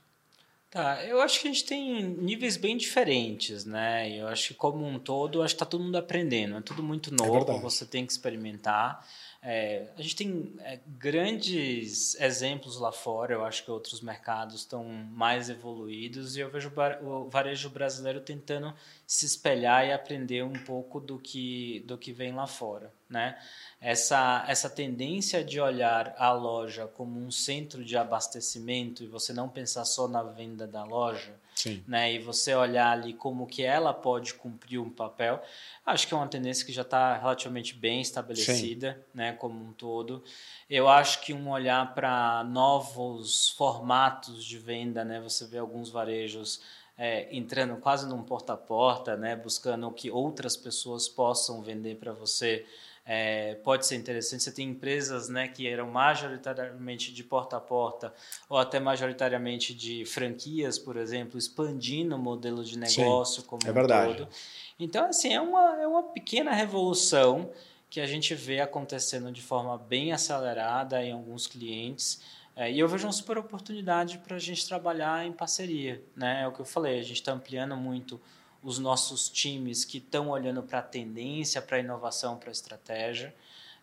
[0.70, 4.12] Tá, eu acho que a gente tem níveis bem diferentes, né?
[4.20, 7.14] Eu acho que como um todo, acho que está todo mundo aprendendo, é tudo muito
[7.14, 9.08] é novo, é você tem que experimentar.
[9.50, 14.84] É, a gente tem é, grandes exemplos lá fora, eu acho que outros mercados estão
[14.84, 16.70] mais evoluídos e eu vejo
[17.02, 18.74] o varejo brasileiro tentando
[19.06, 22.92] se espelhar e aprender um pouco do que, do que vem lá fora.
[23.10, 23.42] Né?
[23.80, 29.48] Essa, essa tendência de olhar a loja como um centro de abastecimento e você não
[29.48, 31.84] pensar só na venda da loja, Sim.
[31.88, 32.14] Né?
[32.14, 35.42] E você olhar ali como que ela pode cumprir um papel,
[35.84, 39.32] acho que é uma tendência que já está relativamente bem estabelecida, né?
[39.32, 40.24] Como um todo.
[40.70, 45.20] Eu acho que um olhar para novos formatos de venda, né?
[45.20, 46.62] Você vê alguns varejos
[46.96, 49.36] é, entrando quase num porta a porta, né?
[49.36, 52.68] Buscando que outras pessoas possam vender para você
[53.10, 54.44] é, pode ser interessante.
[54.44, 58.14] Você tem empresas né, que eram majoritariamente de porta a porta
[58.50, 63.72] ou até majoritariamente de franquias, por exemplo, expandindo o modelo de negócio Sim, como é
[63.72, 64.18] um verdade.
[64.18, 64.30] todo.
[64.78, 67.50] Então, assim, é uma, é uma pequena revolução
[67.90, 72.22] que a gente vê acontecendo de forma bem acelerada em alguns clientes.
[72.58, 76.04] É, e eu vejo uma super oportunidade para a gente trabalhar em parceria.
[76.14, 76.42] Né?
[76.44, 78.20] É o que eu falei, a gente está ampliando muito
[78.64, 83.34] os nossos times que estão olhando para a tendência, para a inovação, para a estratégia.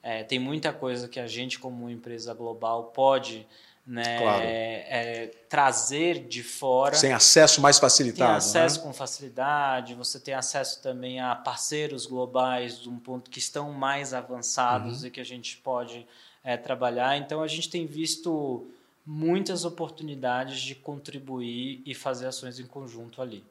[0.02, 3.46] É, tem muita coisa que a gente, como empresa global, pode
[3.86, 4.42] né, claro.
[4.44, 6.94] é, trazer de fora.
[6.94, 8.30] Sem acesso mais facilitado.
[8.30, 8.86] Tem acesso né?
[8.86, 14.14] com facilidade, você tem acesso também a parceiros globais de um ponto que estão mais
[14.14, 15.08] avançados uhum.
[15.08, 16.06] e que a gente pode
[16.42, 17.16] é, trabalhar.
[17.16, 18.66] Então a gente tem visto
[19.06, 23.44] muitas oportunidades de contribuir e fazer ações em conjunto ali.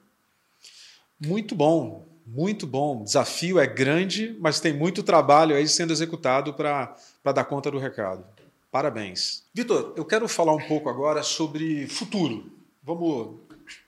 [1.26, 3.02] Muito bom, muito bom.
[3.02, 7.80] O desafio é grande, mas tem muito trabalho aí sendo executado para dar conta do
[7.80, 8.26] recado.
[8.70, 9.44] Parabéns.
[9.54, 12.52] Vitor, eu quero falar um pouco agora sobre futuro.
[12.84, 13.36] Vamos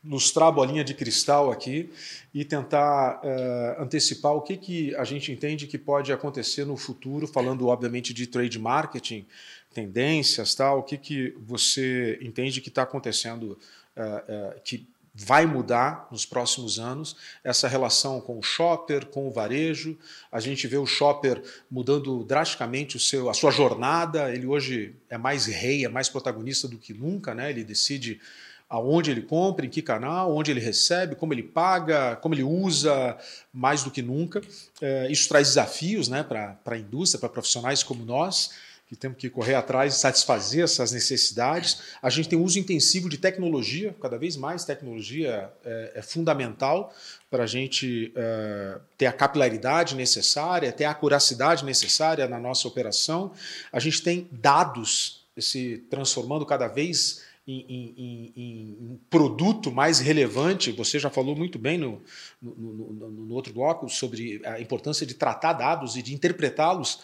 [0.02, 1.90] lustrar a bolinha de cristal aqui
[2.34, 7.28] e tentar uh, antecipar o que, que a gente entende que pode acontecer no futuro,
[7.28, 9.26] falando obviamente de trade marketing,
[9.74, 13.58] tendências, tal, o que, que você entende que está acontecendo,
[13.98, 14.88] uh, uh, que
[15.18, 19.98] vai mudar nos próximos anos essa relação com o shopper, com o varejo.
[20.30, 24.30] A gente vê o shopper mudando drasticamente o seu, a sua jornada.
[24.34, 27.50] Ele hoje é mais rei, é mais protagonista do que nunca, né?
[27.50, 28.20] Ele decide
[28.68, 33.18] aonde ele compra, em que canal, onde ele recebe, como ele paga, como ele usa,
[33.54, 34.42] mais do que nunca.
[34.82, 38.52] É, isso traz desafios né, para a indústria, para profissionais como nós
[38.88, 41.82] que temos que correr atrás e satisfazer essas necessidades.
[42.02, 46.94] A gente tem uso intensivo de tecnologia, cada vez mais tecnologia é, é fundamental
[47.30, 53.32] para a gente é, ter a capilaridade necessária, ter a acuracidade necessária na nossa operação.
[53.72, 60.72] A gente tem dados se transformando cada vez em, em, em, em, produto mais relevante.
[60.72, 62.02] Você já falou muito bem no,
[62.42, 67.02] no, no, no outro bloco sobre a importância de tratar dados e de interpretá-los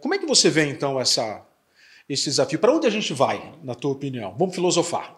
[0.00, 1.44] como é que você vê, então, essa,
[2.08, 2.58] esse desafio?
[2.58, 4.34] Para onde a gente vai, na tua opinião?
[4.36, 5.16] Vamos filosofar.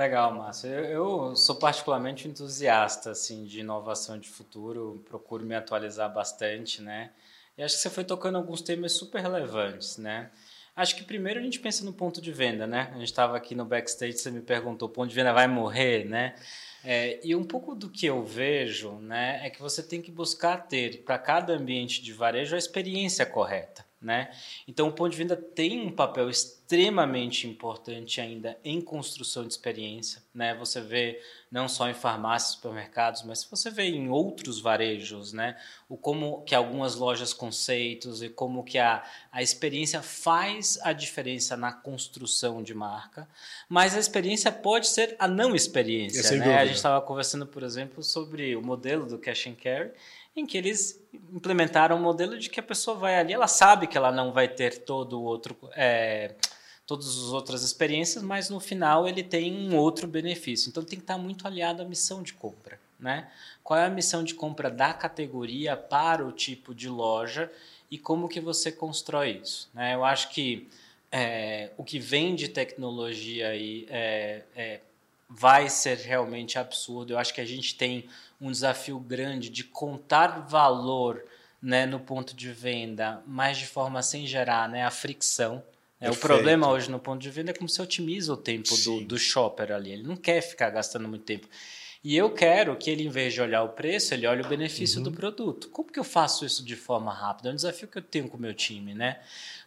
[0.00, 0.70] Legal, Márcio.
[0.70, 7.10] Eu, eu, sou particularmente entusiasta assim, de inovação de futuro, procuro me atualizar bastante, né?
[7.58, 10.30] E acho que você foi tocando alguns temas super relevantes, né?
[10.74, 12.90] Acho que primeiro a gente pensa no ponto de venda, né?
[12.94, 16.06] A gente estava aqui no backstage, você me perguntou, o ponto de venda vai morrer,
[16.06, 16.34] né?
[16.82, 20.56] É, e um pouco do que eu vejo, né, é que você tem que buscar
[20.66, 24.30] ter para cada ambiente de varejo a experiência correta Né?
[24.66, 30.22] Então, o ponto de venda tem um papel extremamente importante ainda em construção de experiência.
[30.34, 30.54] Né?
[30.54, 35.54] Você vê não só em farmácias, supermercados, mas você vê em outros varejos, né?
[35.86, 41.54] o como que algumas lojas conceitos e como que a, a experiência faz a diferença
[41.54, 43.28] na construção de marca,
[43.68, 46.38] mas a experiência pode ser a não experiência.
[46.38, 46.56] Né?
[46.56, 49.90] A gente estava conversando, por exemplo, sobre o modelo do Cash and Carry,
[50.34, 50.99] em que eles
[51.32, 54.48] implementaram um modelo de que a pessoa vai ali, ela sabe que ela não vai
[54.48, 56.34] ter todo o outro, é,
[56.86, 60.68] todas as outras experiências, mas no final ele tem um outro benefício.
[60.68, 63.28] Então tem que estar muito aliado à missão de compra, né?
[63.62, 67.50] Qual é a missão de compra da categoria para o tipo de loja
[67.90, 69.94] e como que você constrói isso, né?
[69.94, 70.68] Eu acho que
[71.12, 74.80] é, o que vem de tecnologia aí é, é,
[75.28, 77.12] vai ser realmente absurdo.
[77.12, 78.08] Eu acho que a gente tem
[78.40, 81.22] um desafio grande de contar valor
[81.60, 85.62] né, no ponto de venda, mas de forma sem gerar né, a fricção.
[86.00, 89.04] É, o problema hoje no ponto de venda é como você otimiza o tempo do,
[89.04, 89.92] do shopper ali.
[89.92, 91.46] Ele não quer ficar gastando muito tempo.
[92.02, 94.98] E eu quero que ele, em vez de olhar o preço, ele olhe o benefício
[94.98, 95.04] uhum.
[95.04, 95.68] do produto.
[95.68, 97.50] Como que eu faço isso de forma rápida?
[97.50, 99.18] É um desafio que eu tenho com o meu time, né?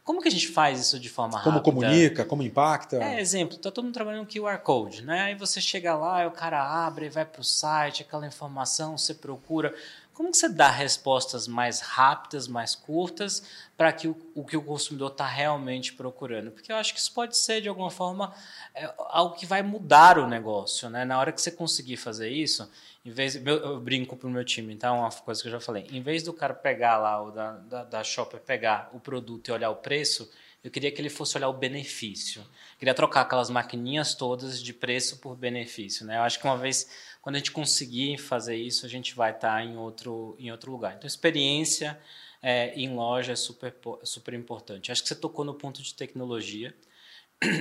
[0.04, 1.64] Como que a gente faz isso de forma como rápida?
[1.64, 2.98] Como comunica, como impacta?
[2.98, 5.22] É, exemplo, tá todo mundo trabalhando com QR Code, né?
[5.22, 9.74] Aí você chega lá, o cara abre, vai para o site, aquela informação, você procura.
[10.14, 13.44] Como você dá respostas mais rápidas, mais curtas,
[13.76, 16.52] para que o, o, que o consumidor está realmente procurando?
[16.52, 18.32] Porque eu acho que isso pode ser, de alguma forma,
[18.76, 20.88] é, algo que vai mudar o negócio.
[20.90, 21.04] Né?
[21.04, 22.70] Na hora que você conseguir fazer isso,
[23.04, 25.88] em vez eu, brinco para o meu time, então, uma coisa que eu já falei,
[25.92, 29.52] em vez do cara pegar lá, o da, da, da shopper pegar o produto e
[29.52, 30.30] olhar o preço,
[30.64, 32.42] eu queria que ele fosse olhar o benefício.
[32.42, 36.06] Eu queria trocar aquelas maquininhas todas de preço por benefício.
[36.06, 36.18] Né?
[36.18, 36.88] Eu acho que uma vez
[37.24, 40.70] quando a gente conseguir fazer isso, a gente vai estar tá em, outro, em outro
[40.70, 40.96] lugar.
[40.98, 41.98] Então, experiência
[42.42, 44.92] é, em loja é super, super importante.
[44.92, 46.76] Acho que você tocou no ponto de tecnologia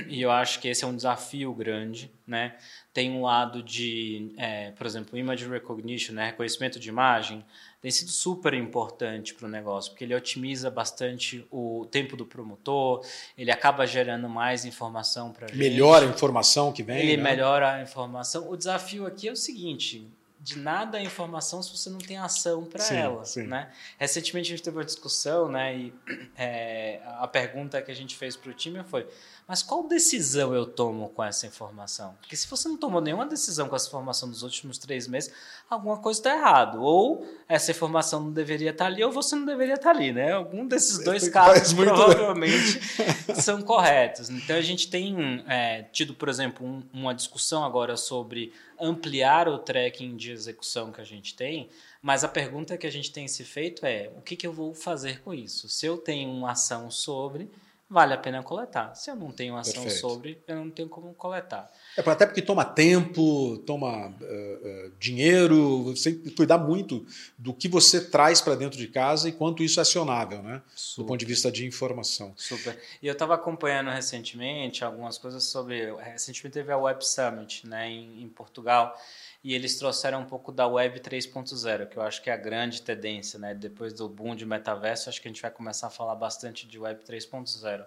[0.07, 2.55] e eu acho que esse é um desafio grande, né?
[2.93, 6.27] Tem um lado de, é, por exemplo, image recognition, né?
[6.27, 7.43] reconhecimento de imagem,
[7.81, 13.05] tem sido super importante para o negócio, porque ele otimiza bastante o tempo do promotor,
[13.37, 15.57] ele acaba gerando mais informação para a gente.
[15.57, 16.97] Melhora a informação que vem.
[16.99, 17.23] Ele né?
[17.23, 18.49] melhora a informação.
[18.49, 20.09] O desafio aqui é o seguinte:
[20.43, 23.23] de nada a informação se você não tem ação para ela.
[23.23, 23.47] Sim.
[23.47, 23.71] Né?
[23.97, 25.77] Recentemente a gente teve uma discussão, né?
[25.77, 25.93] E
[26.37, 29.07] é, a pergunta que a gente fez para o time foi:
[29.47, 32.15] mas qual decisão eu tomo com essa informação?
[32.21, 35.33] Porque se você não tomou nenhuma decisão com essa informação nos últimos três meses,
[35.69, 36.81] alguma coisa está errado.
[36.81, 40.13] Ou essa informação não deveria estar tá ali, ou você não deveria estar tá ali,
[40.13, 40.31] né?
[40.31, 42.79] Algum desses dois casos provavelmente
[43.35, 44.29] são corretos.
[44.29, 49.57] Então a gente tem é, tido, por exemplo, um, uma discussão agora sobre ampliar o
[49.57, 51.69] tracking de execução que a gente tem,
[52.01, 54.73] mas a pergunta que a gente tem se feito é: o que, que eu vou
[54.73, 55.67] fazer com isso?
[55.67, 57.49] Se eu tenho uma ação sobre
[57.89, 58.95] vale a pena coletar.
[58.95, 59.99] Se eu não tenho ação Perfeito.
[59.99, 61.71] sobre, eu não tenho como coletar.
[61.95, 67.05] É até porque toma tempo, toma uh, uh, dinheiro, você tem que cuidar muito
[67.37, 70.61] do que você traz para dentro de casa e quanto isso é acionável, né?
[70.75, 71.03] Super.
[71.03, 72.33] Do ponto de vista de informação.
[72.35, 72.79] Super.
[73.01, 75.93] E eu estava acompanhando recentemente algumas coisas sobre.
[75.97, 78.97] Recentemente teve a Web Summit né, em, em Portugal
[79.43, 82.81] e eles trouxeram um pouco da Web 3.0, que eu acho que é a grande
[82.81, 83.53] tendência, né?
[83.53, 86.79] Depois do boom de metaverso, acho que a gente vai começar a falar bastante de
[86.79, 87.85] Web 3.0.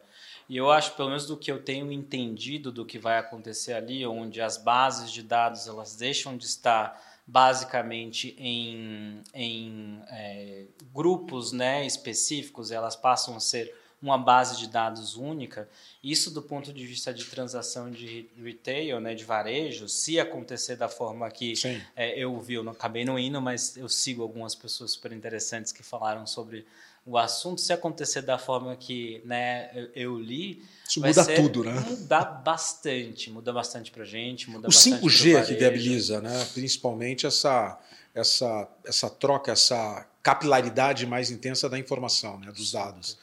[0.51, 4.07] E eu acho, pelo menos do que eu tenho entendido do que vai acontecer ali,
[4.07, 11.87] onde as bases de dados elas deixam de estar basicamente em, em é, grupos né,
[11.87, 15.69] específicos, elas passam a ser uma base de dados única,
[16.03, 20.89] isso do ponto de vista de transação de retail, né, de varejo, se acontecer da
[20.89, 21.55] forma que
[21.97, 25.73] é, eu vi, eu não acabei não indo, mas eu sigo algumas pessoas super interessantes
[25.73, 26.67] que falaram sobre
[27.07, 31.63] o assunto, se acontecer da forma que né, eu, eu li, isso muda ser, tudo,
[31.63, 31.73] né?
[31.73, 36.45] Muda bastante, muda bastante para gente, muda o 5G que viabiliza, né?
[36.53, 37.79] Principalmente essa
[38.13, 42.51] essa essa troca, essa capilaridade mais intensa da informação, né?
[42.51, 43.17] Dos dados.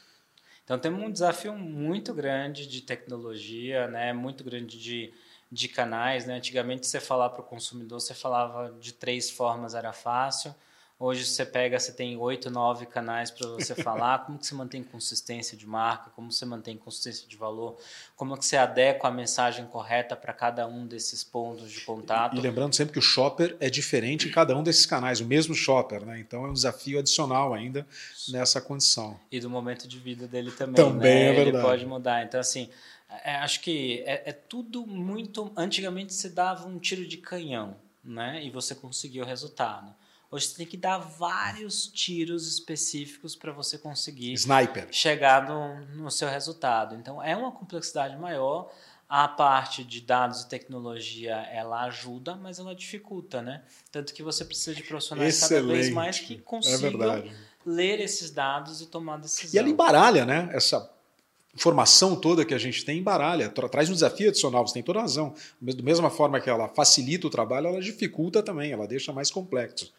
[0.64, 4.14] Então temos um desafio muito grande de tecnologia, né?
[4.14, 5.14] muito grande de,
[5.52, 6.26] de canais.
[6.26, 6.36] Né?
[6.36, 10.56] Antigamente você falar para o consumidor, você falava de três formas, era fácil.
[11.00, 14.20] Hoje você pega, você tem oito, nove canais para você falar.
[14.26, 16.12] Como que você mantém consistência de marca?
[16.12, 17.78] Como você mantém consistência de valor?
[18.16, 22.36] Como que você adequa a mensagem correta para cada um desses pontos de contato?
[22.36, 25.26] E, e, lembrando sempre que o shopper é diferente em cada um desses canais, o
[25.26, 26.20] mesmo shopper, né?
[26.20, 27.86] Então é um desafio adicional ainda
[28.30, 29.20] nessa condição.
[29.32, 30.76] E do momento de vida dele também.
[30.76, 31.26] Também né?
[31.26, 31.58] é verdade.
[31.58, 32.24] Ele pode mudar.
[32.24, 32.70] Então assim,
[33.24, 35.52] é, acho que é, é tudo muito.
[35.58, 38.44] Antigamente se dava um tiro de canhão, né?
[38.44, 39.94] E você conseguiu o resultado.
[40.34, 44.88] Hoje você tem que dar vários tiros específicos para você conseguir Sniper.
[44.92, 46.96] chegar no, no seu resultado.
[46.96, 48.72] Então é uma complexidade maior.
[49.08, 53.62] A parte de dados e tecnologia ela ajuda, mas ela dificulta, né?
[53.92, 55.68] Tanto que você precisa de profissionais Excelente.
[55.68, 57.32] cada vez mais que É consigam verdade.
[57.64, 59.54] ler esses dados e tomar decisão.
[59.54, 60.50] E ela embaralha, né?
[60.52, 60.92] Essa
[61.56, 65.02] informação toda que a gente tem embaralha, tra traz um desafio adicional, você tem toda
[65.02, 65.34] razão.
[65.62, 69.94] Da mesma forma que ela facilita o trabalho, ela dificulta também, ela deixa mais complexo.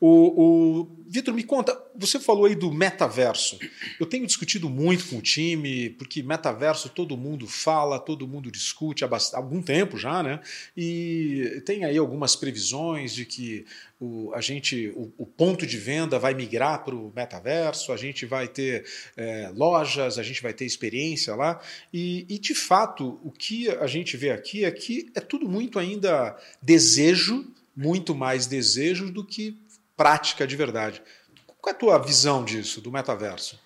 [0.00, 3.58] O, o Vitor, me conta, você falou aí do metaverso.
[3.98, 9.04] Eu tenho discutido muito com o time, porque metaverso todo mundo fala, todo mundo discute
[9.04, 10.38] há, há algum tempo já, né?
[10.76, 13.66] E tem aí algumas previsões de que
[14.00, 18.24] o, a gente, o, o ponto de venda vai migrar para o metaverso, a gente
[18.24, 18.86] vai ter
[19.16, 21.60] é, lojas, a gente vai ter experiência lá.
[21.92, 25.76] E, e, de fato, o que a gente vê aqui é que é tudo muito
[25.76, 29.58] ainda desejo, muito mais desejo do que
[30.00, 31.02] prática de verdade.
[31.60, 33.60] Qual é a tua visão disso, do metaverso?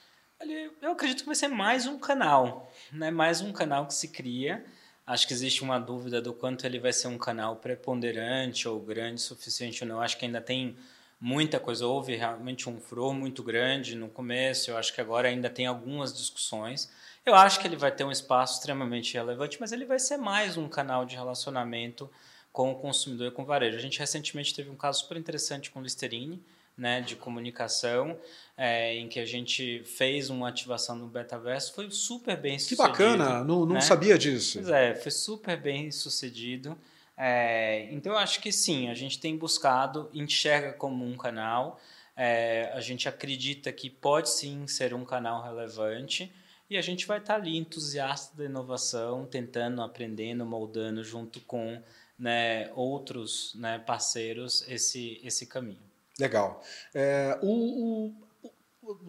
[0.82, 3.08] Eu acredito que vai ser mais um canal, né?
[3.08, 4.66] mais um canal que se cria.
[5.06, 9.20] Acho que existe uma dúvida do quanto ele vai ser um canal preponderante ou grande
[9.20, 10.00] o suficiente ou não.
[10.00, 10.76] Acho que ainda tem
[11.20, 11.86] muita coisa.
[11.86, 14.72] Houve realmente um furor muito grande no começo.
[14.72, 16.90] Eu acho que agora ainda tem algumas discussões.
[17.24, 20.56] Eu acho que ele vai ter um espaço extremamente relevante, mas ele vai ser mais
[20.56, 22.10] um canal de relacionamento
[22.54, 23.76] com o consumidor e com o varejo.
[23.76, 26.40] A gente recentemente teve um caso super interessante com o Listerine,
[26.78, 28.16] né, de comunicação,
[28.56, 32.82] é, em que a gente fez uma ativação no Betaverso, foi super bem sucedido.
[32.82, 33.80] Que bacana, não, não né?
[33.80, 34.58] sabia disso.
[34.58, 36.78] Pois é, foi super bem sucedido.
[37.16, 41.80] É, então eu acho que sim, a gente tem buscado, enxerga como um canal,
[42.16, 46.32] é, a gente acredita que pode sim ser um canal relevante
[46.70, 51.82] e a gente vai estar ali entusiasta da inovação, tentando, aprendendo, moldando junto com
[52.18, 55.82] né, outros né, parceiros esse, esse caminho.
[56.18, 56.62] Legal.
[56.94, 58.14] É, o, o,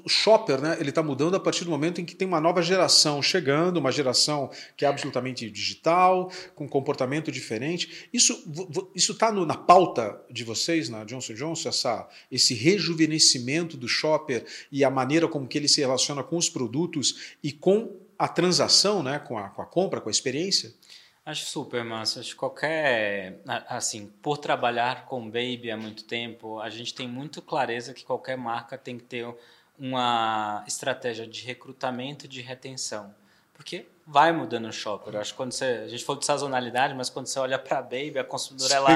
[0.03, 2.63] o, shopper, né, ele está mudando a partir do momento em que tem uma nova
[2.63, 8.09] geração chegando, uma geração que é absolutamente digital, com comportamento diferente.
[8.11, 8.33] Isso
[8.95, 14.83] isso está na pauta de vocês na Johnson Johnson essa, esse rejuvenescimento do shopper e
[14.83, 19.19] a maneira como que ele se relaciona com os produtos e com a transação, né,
[19.19, 20.73] com a, com a compra, com a experiência.
[21.25, 22.21] Acho super, Márcio.
[22.21, 23.39] Acho que qualquer.
[23.67, 28.37] Assim, por trabalhar com Baby há muito tempo, a gente tem muito clareza que qualquer
[28.37, 29.27] marca tem que ter
[29.77, 33.13] uma estratégia de recrutamento e de retenção.
[33.55, 35.15] Porque vai mudando o shopper.
[35.15, 35.65] Eu acho que quando você.
[35.65, 38.89] A gente falou de sazonalidade, mas quando você olha para a Baby, a consumidora ela,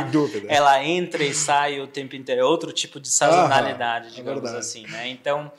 [0.47, 2.41] ela entra e sai o tempo inteiro.
[2.41, 4.85] É outro tipo de sazonalidade, ah, digamos é assim.
[4.85, 5.07] Né?
[5.07, 5.51] Então.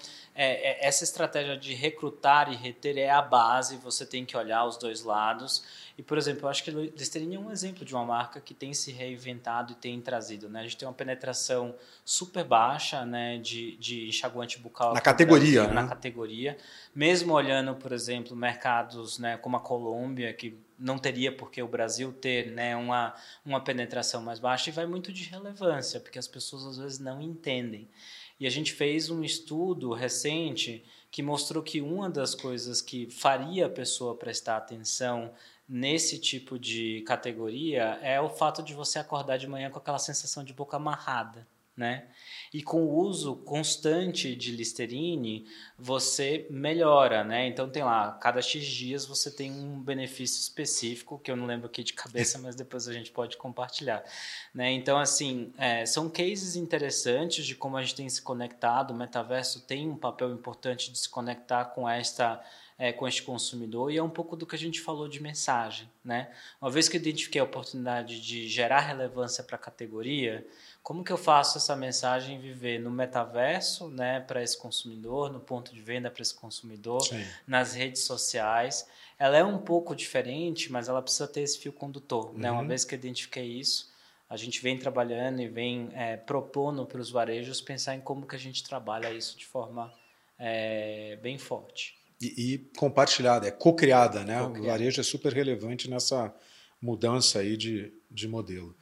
[0.43, 4.65] É, é, essa estratégia de recrutar e reter é a base, você tem que olhar
[4.65, 5.63] os dois lados.
[5.99, 8.73] E, por exemplo, eu acho que Listerine é um exemplo de uma marca que tem
[8.73, 10.49] se reinventado e tem trazido.
[10.49, 10.61] Né?
[10.61, 11.75] A gente tem uma penetração
[12.07, 14.95] super baixa né, de, de enxaguante bucal.
[14.95, 15.65] Na categoria.
[15.65, 15.83] Brasil, né?
[15.83, 16.57] Na categoria.
[16.95, 21.69] Mesmo olhando, por exemplo, mercados né, como a Colômbia, que não teria por que o
[21.69, 23.15] Brasil ter né, uma,
[23.45, 27.21] uma penetração mais baixa, e vai muito de relevância, porque as pessoas às vezes não
[27.21, 27.87] entendem.
[28.41, 33.67] E a gente fez um estudo recente que mostrou que uma das coisas que faria
[33.67, 35.35] a pessoa prestar atenção
[35.69, 40.43] nesse tipo de categoria é o fato de você acordar de manhã com aquela sensação
[40.43, 41.47] de boca amarrada,
[41.81, 42.05] né?
[42.53, 45.47] E com o uso constante de Listerine,
[45.79, 47.47] você melhora, né?
[47.47, 51.69] Então tem lá, cada X dias você tem um benefício específico, que eu não lembro
[51.69, 54.05] aqui de cabeça, mas depois a gente pode compartilhar.
[54.53, 54.73] Né?
[54.73, 59.63] Então, assim, é, são cases interessantes de como a gente tem se conectado, o metaverso
[59.63, 62.45] tem um papel importante de se conectar com esta
[62.81, 65.87] é, com este consumidor e é um pouco do que a gente falou de mensagem,
[66.03, 66.31] né?
[66.59, 70.47] Uma vez que eu identifiquei a oportunidade de gerar relevância para a categoria,
[70.83, 75.75] como que eu faço essa mensagem viver no metaverso, né, para esse consumidor, no ponto
[75.75, 77.25] de venda para esse consumidor, Sim.
[77.47, 78.87] nas redes sociais?
[79.19, 82.39] Ela é um pouco diferente, mas ela precisa ter esse fio condutor, uhum.
[82.39, 82.51] né?
[82.51, 82.69] Uma uhum.
[82.69, 83.91] vez que eu identifiquei isso,
[84.29, 88.37] a gente vem trabalhando e vem é, propondo para os varejos pensar em como que
[88.37, 89.93] a gente trabalha isso de forma
[90.39, 91.99] é, bem forte.
[92.21, 94.41] E, e compartilhada, é co-criada, né?
[94.41, 96.35] Co o varejo é super relevante nessa
[96.81, 98.75] mudança aí de, de modelo.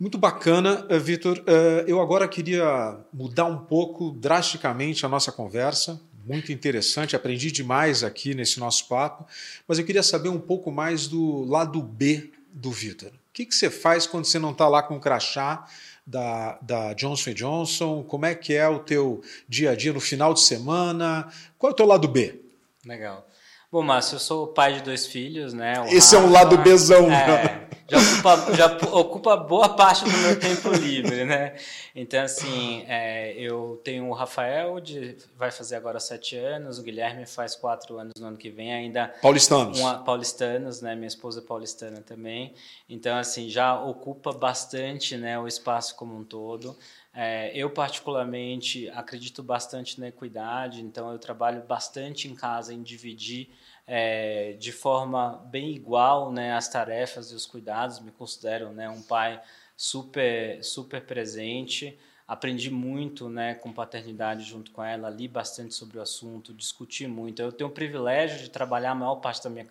[0.00, 1.42] Muito bacana, eh, Vitor.
[1.46, 6.00] Eh, eu agora queria mudar um pouco, drasticamente, a nossa conversa.
[6.24, 9.26] Muito interessante, aprendi demais aqui nesse nosso papo,
[9.68, 13.08] mas eu queria saber um pouco mais do lado B do Vitor.
[13.10, 15.66] O que, você faz quando você não está lá com o crachá
[16.06, 18.02] da, da Johnson Johnson?
[18.02, 21.30] Como é que é o teu dia a dia no final de semana?
[21.58, 22.40] Qual é o teu lado B?
[22.86, 23.28] Legal.
[23.72, 25.80] Bom, Márcio, eu sou pai de dois filhos, né?
[25.80, 27.08] O Esse Rafa, é um lado Bzão.
[27.08, 28.66] É, já ocupa, já
[28.96, 31.54] ocupa boa parte do meu tempo livre, né?
[31.94, 37.24] Então, assim, é, eu tenho o Rafael, de, vai fazer agora sete anos, o Guilherme
[37.26, 39.14] faz quatro anos no ano que vem, ainda...
[39.22, 39.78] Paulistanos.
[39.78, 40.96] Uma, paulistanos, né?
[40.96, 42.52] Minha esposa é paulistana também.
[42.88, 46.76] Então, assim, já ocupa bastante né, o espaço como um todo.
[47.12, 53.50] É, eu, particularmente, acredito bastante na equidade, então eu trabalho bastante em casa em dividir
[53.86, 57.98] é, de forma bem igual né, as tarefas e os cuidados.
[57.98, 59.40] Me considero né, um pai
[59.76, 61.98] super, super presente.
[62.28, 67.42] Aprendi muito né, com paternidade junto com ela, li bastante sobre o assunto, discuti muito.
[67.42, 69.66] Eu tenho o privilégio de trabalhar a maior parte da minha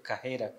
[0.00, 0.54] carreira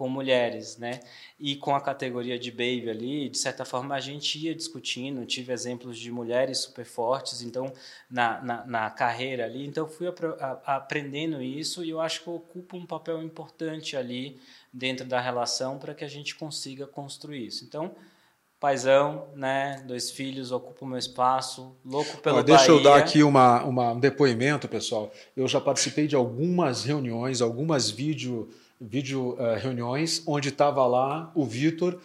[0.00, 1.00] com mulheres, né?
[1.38, 5.52] E com a categoria de baby ali, de certa forma a gente ia discutindo, tive
[5.52, 7.70] exemplos de mulheres super fortes, então
[8.10, 10.12] na, na, na carreira ali, então fui a,
[10.64, 14.40] a, aprendendo isso e eu acho que eu ocupo um papel importante ali
[14.72, 17.66] dentro da relação para que a gente consiga construir isso.
[17.66, 17.94] Então
[18.58, 19.82] paizão, né?
[19.86, 22.74] Dois filhos, ocupo o meu espaço, louco pelo Ó, Deixa Bahia.
[22.74, 25.12] eu dar aqui uma, uma, um depoimento, pessoal.
[25.36, 28.48] Eu já participei de algumas reuniões, algumas vídeo
[28.80, 32.00] vídeo uh, reuniões, onde estava lá o Vitor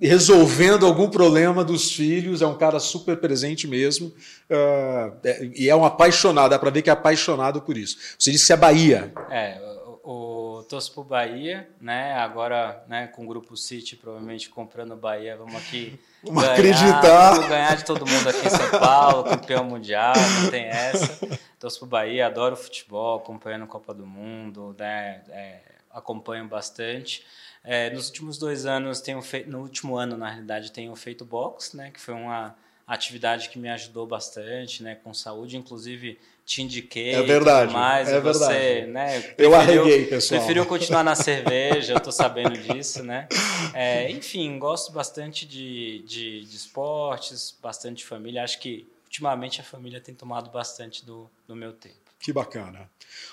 [0.00, 5.74] resolvendo algum problema dos filhos, é um cara super presente mesmo, uh, é, e é
[5.74, 7.98] um apaixonado, dá para ver que é apaixonado por isso.
[8.18, 9.12] Você disse que é Bahia.
[9.30, 9.58] É,
[10.04, 12.12] o, o torço pro Bahia, né?
[12.14, 17.30] Agora, né, com o grupo City provavelmente comprando Bahia, vamos aqui vamos ganhar, acreditar.
[17.32, 21.38] Vamos ganhar de todo mundo aqui em São Paulo, campeão mundial, não tem essa.
[21.58, 25.22] Torço pro Bahia, adoro futebol, acompanhando a Copa do Mundo, né?
[25.30, 27.24] É, acompanho bastante.
[27.64, 31.76] É, nos últimos dois anos, tenho feito, no último ano, na realidade, tenho feito box,
[31.76, 37.14] né, que foi uma atividade que me ajudou bastante, né, com saúde, inclusive te indiquei.
[37.14, 37.72] É verdade.
[37.74, 38.86] Mais, é você, verdade.
[38.86, 40.40] Né, preferiu, eu arreguei, pessoal.
[40.40, 43.28] Preferiu continuar na cerveja, eu tô sabendo disso, né?
[43.74, 48.42] É, enfim, gosto bastante de, de, de esportes, bastante de família.
[48.42, 51.96] Acho que ultimamente a família tem tomado bastante do, do meu tempo.
[52.18, 52.90] Que bacana.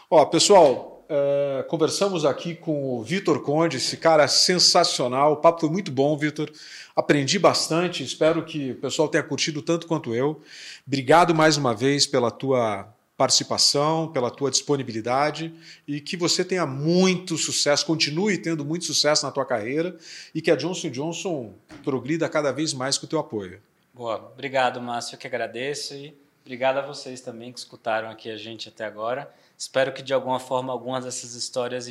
[0.10, 5.34] Ó, pessoal, é, conversamos aqui com o Vitor Conde, esse cara sensacional.
[5.34, 6.52] O papo foi muito bom, Vitor.
[6.96, 8.04] Aprendi bastante.
[8.04, 10.42] Espero que o pessoal tenha curtido tanto quanto eu.
[10.86, 12.88] Obrigado mais uma vez pela tua
[13.18, 15.54] participação, pela tua disponibilidade
[15.88, 19.98] e que você tenha muito sucesso, continue tendo muito sucesso na tua carreira
[20.34, 21.54] e que a Johnson Johnson
[21.84, 23.62] progrida cada vez mais com o teu apoio.
[23.94, 28.68] Boa, obrigado, Márcio, que agradeço e obrigado a vocês também que escutaram aqui a gente
[28.68, 29.34] até agora.
[29.58, 31.88] Espero que de alguma forma algumas dessas histórias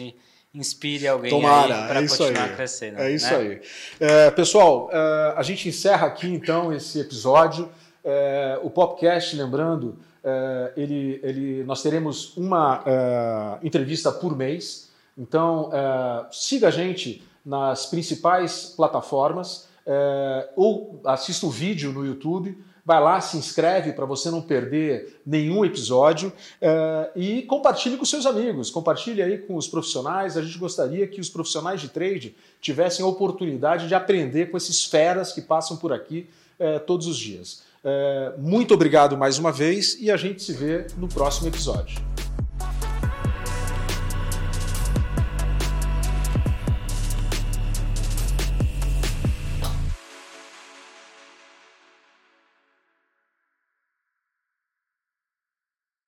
[0.54, 2.54] inspire alguém para é continuar aí.
[2.54, 3.00] crescendo.
[3.00, 3.36] É isso né?
[3.36, 3.60] aí.
[3.98, 7.68] É, pessoal, é, a gente encerra aqui então esse episódio.
[8.04, 14.92] É, o Popcast, lembrando, é, ele, ele, nós teremos uma é, entrevista por mês.
[15.16, 15.70] Então,
[16.32, 19.68] siga a gente nas principais plataformas
[20.56, 22.58] ou assista o vídeo no YouTube.
[22.84, 28.26] Vai lá, se inscreve para você não perder nenhum episódio uh, e compartilhe com seus
[28.26, 30.36] amigos, compartilhe aí com os profissionais.
[30.36, 34.84] A gente gostaria que os profissionais de trade tivessem a oportunidade de aprender com esses
[34.84, 36.28] feras que passam por aqui
[36.60, 37.62] uh, todos os dias.
[37.82, 42.23] Uh, muito obrigado mais uma vez e a gente se vê no próximo episódio.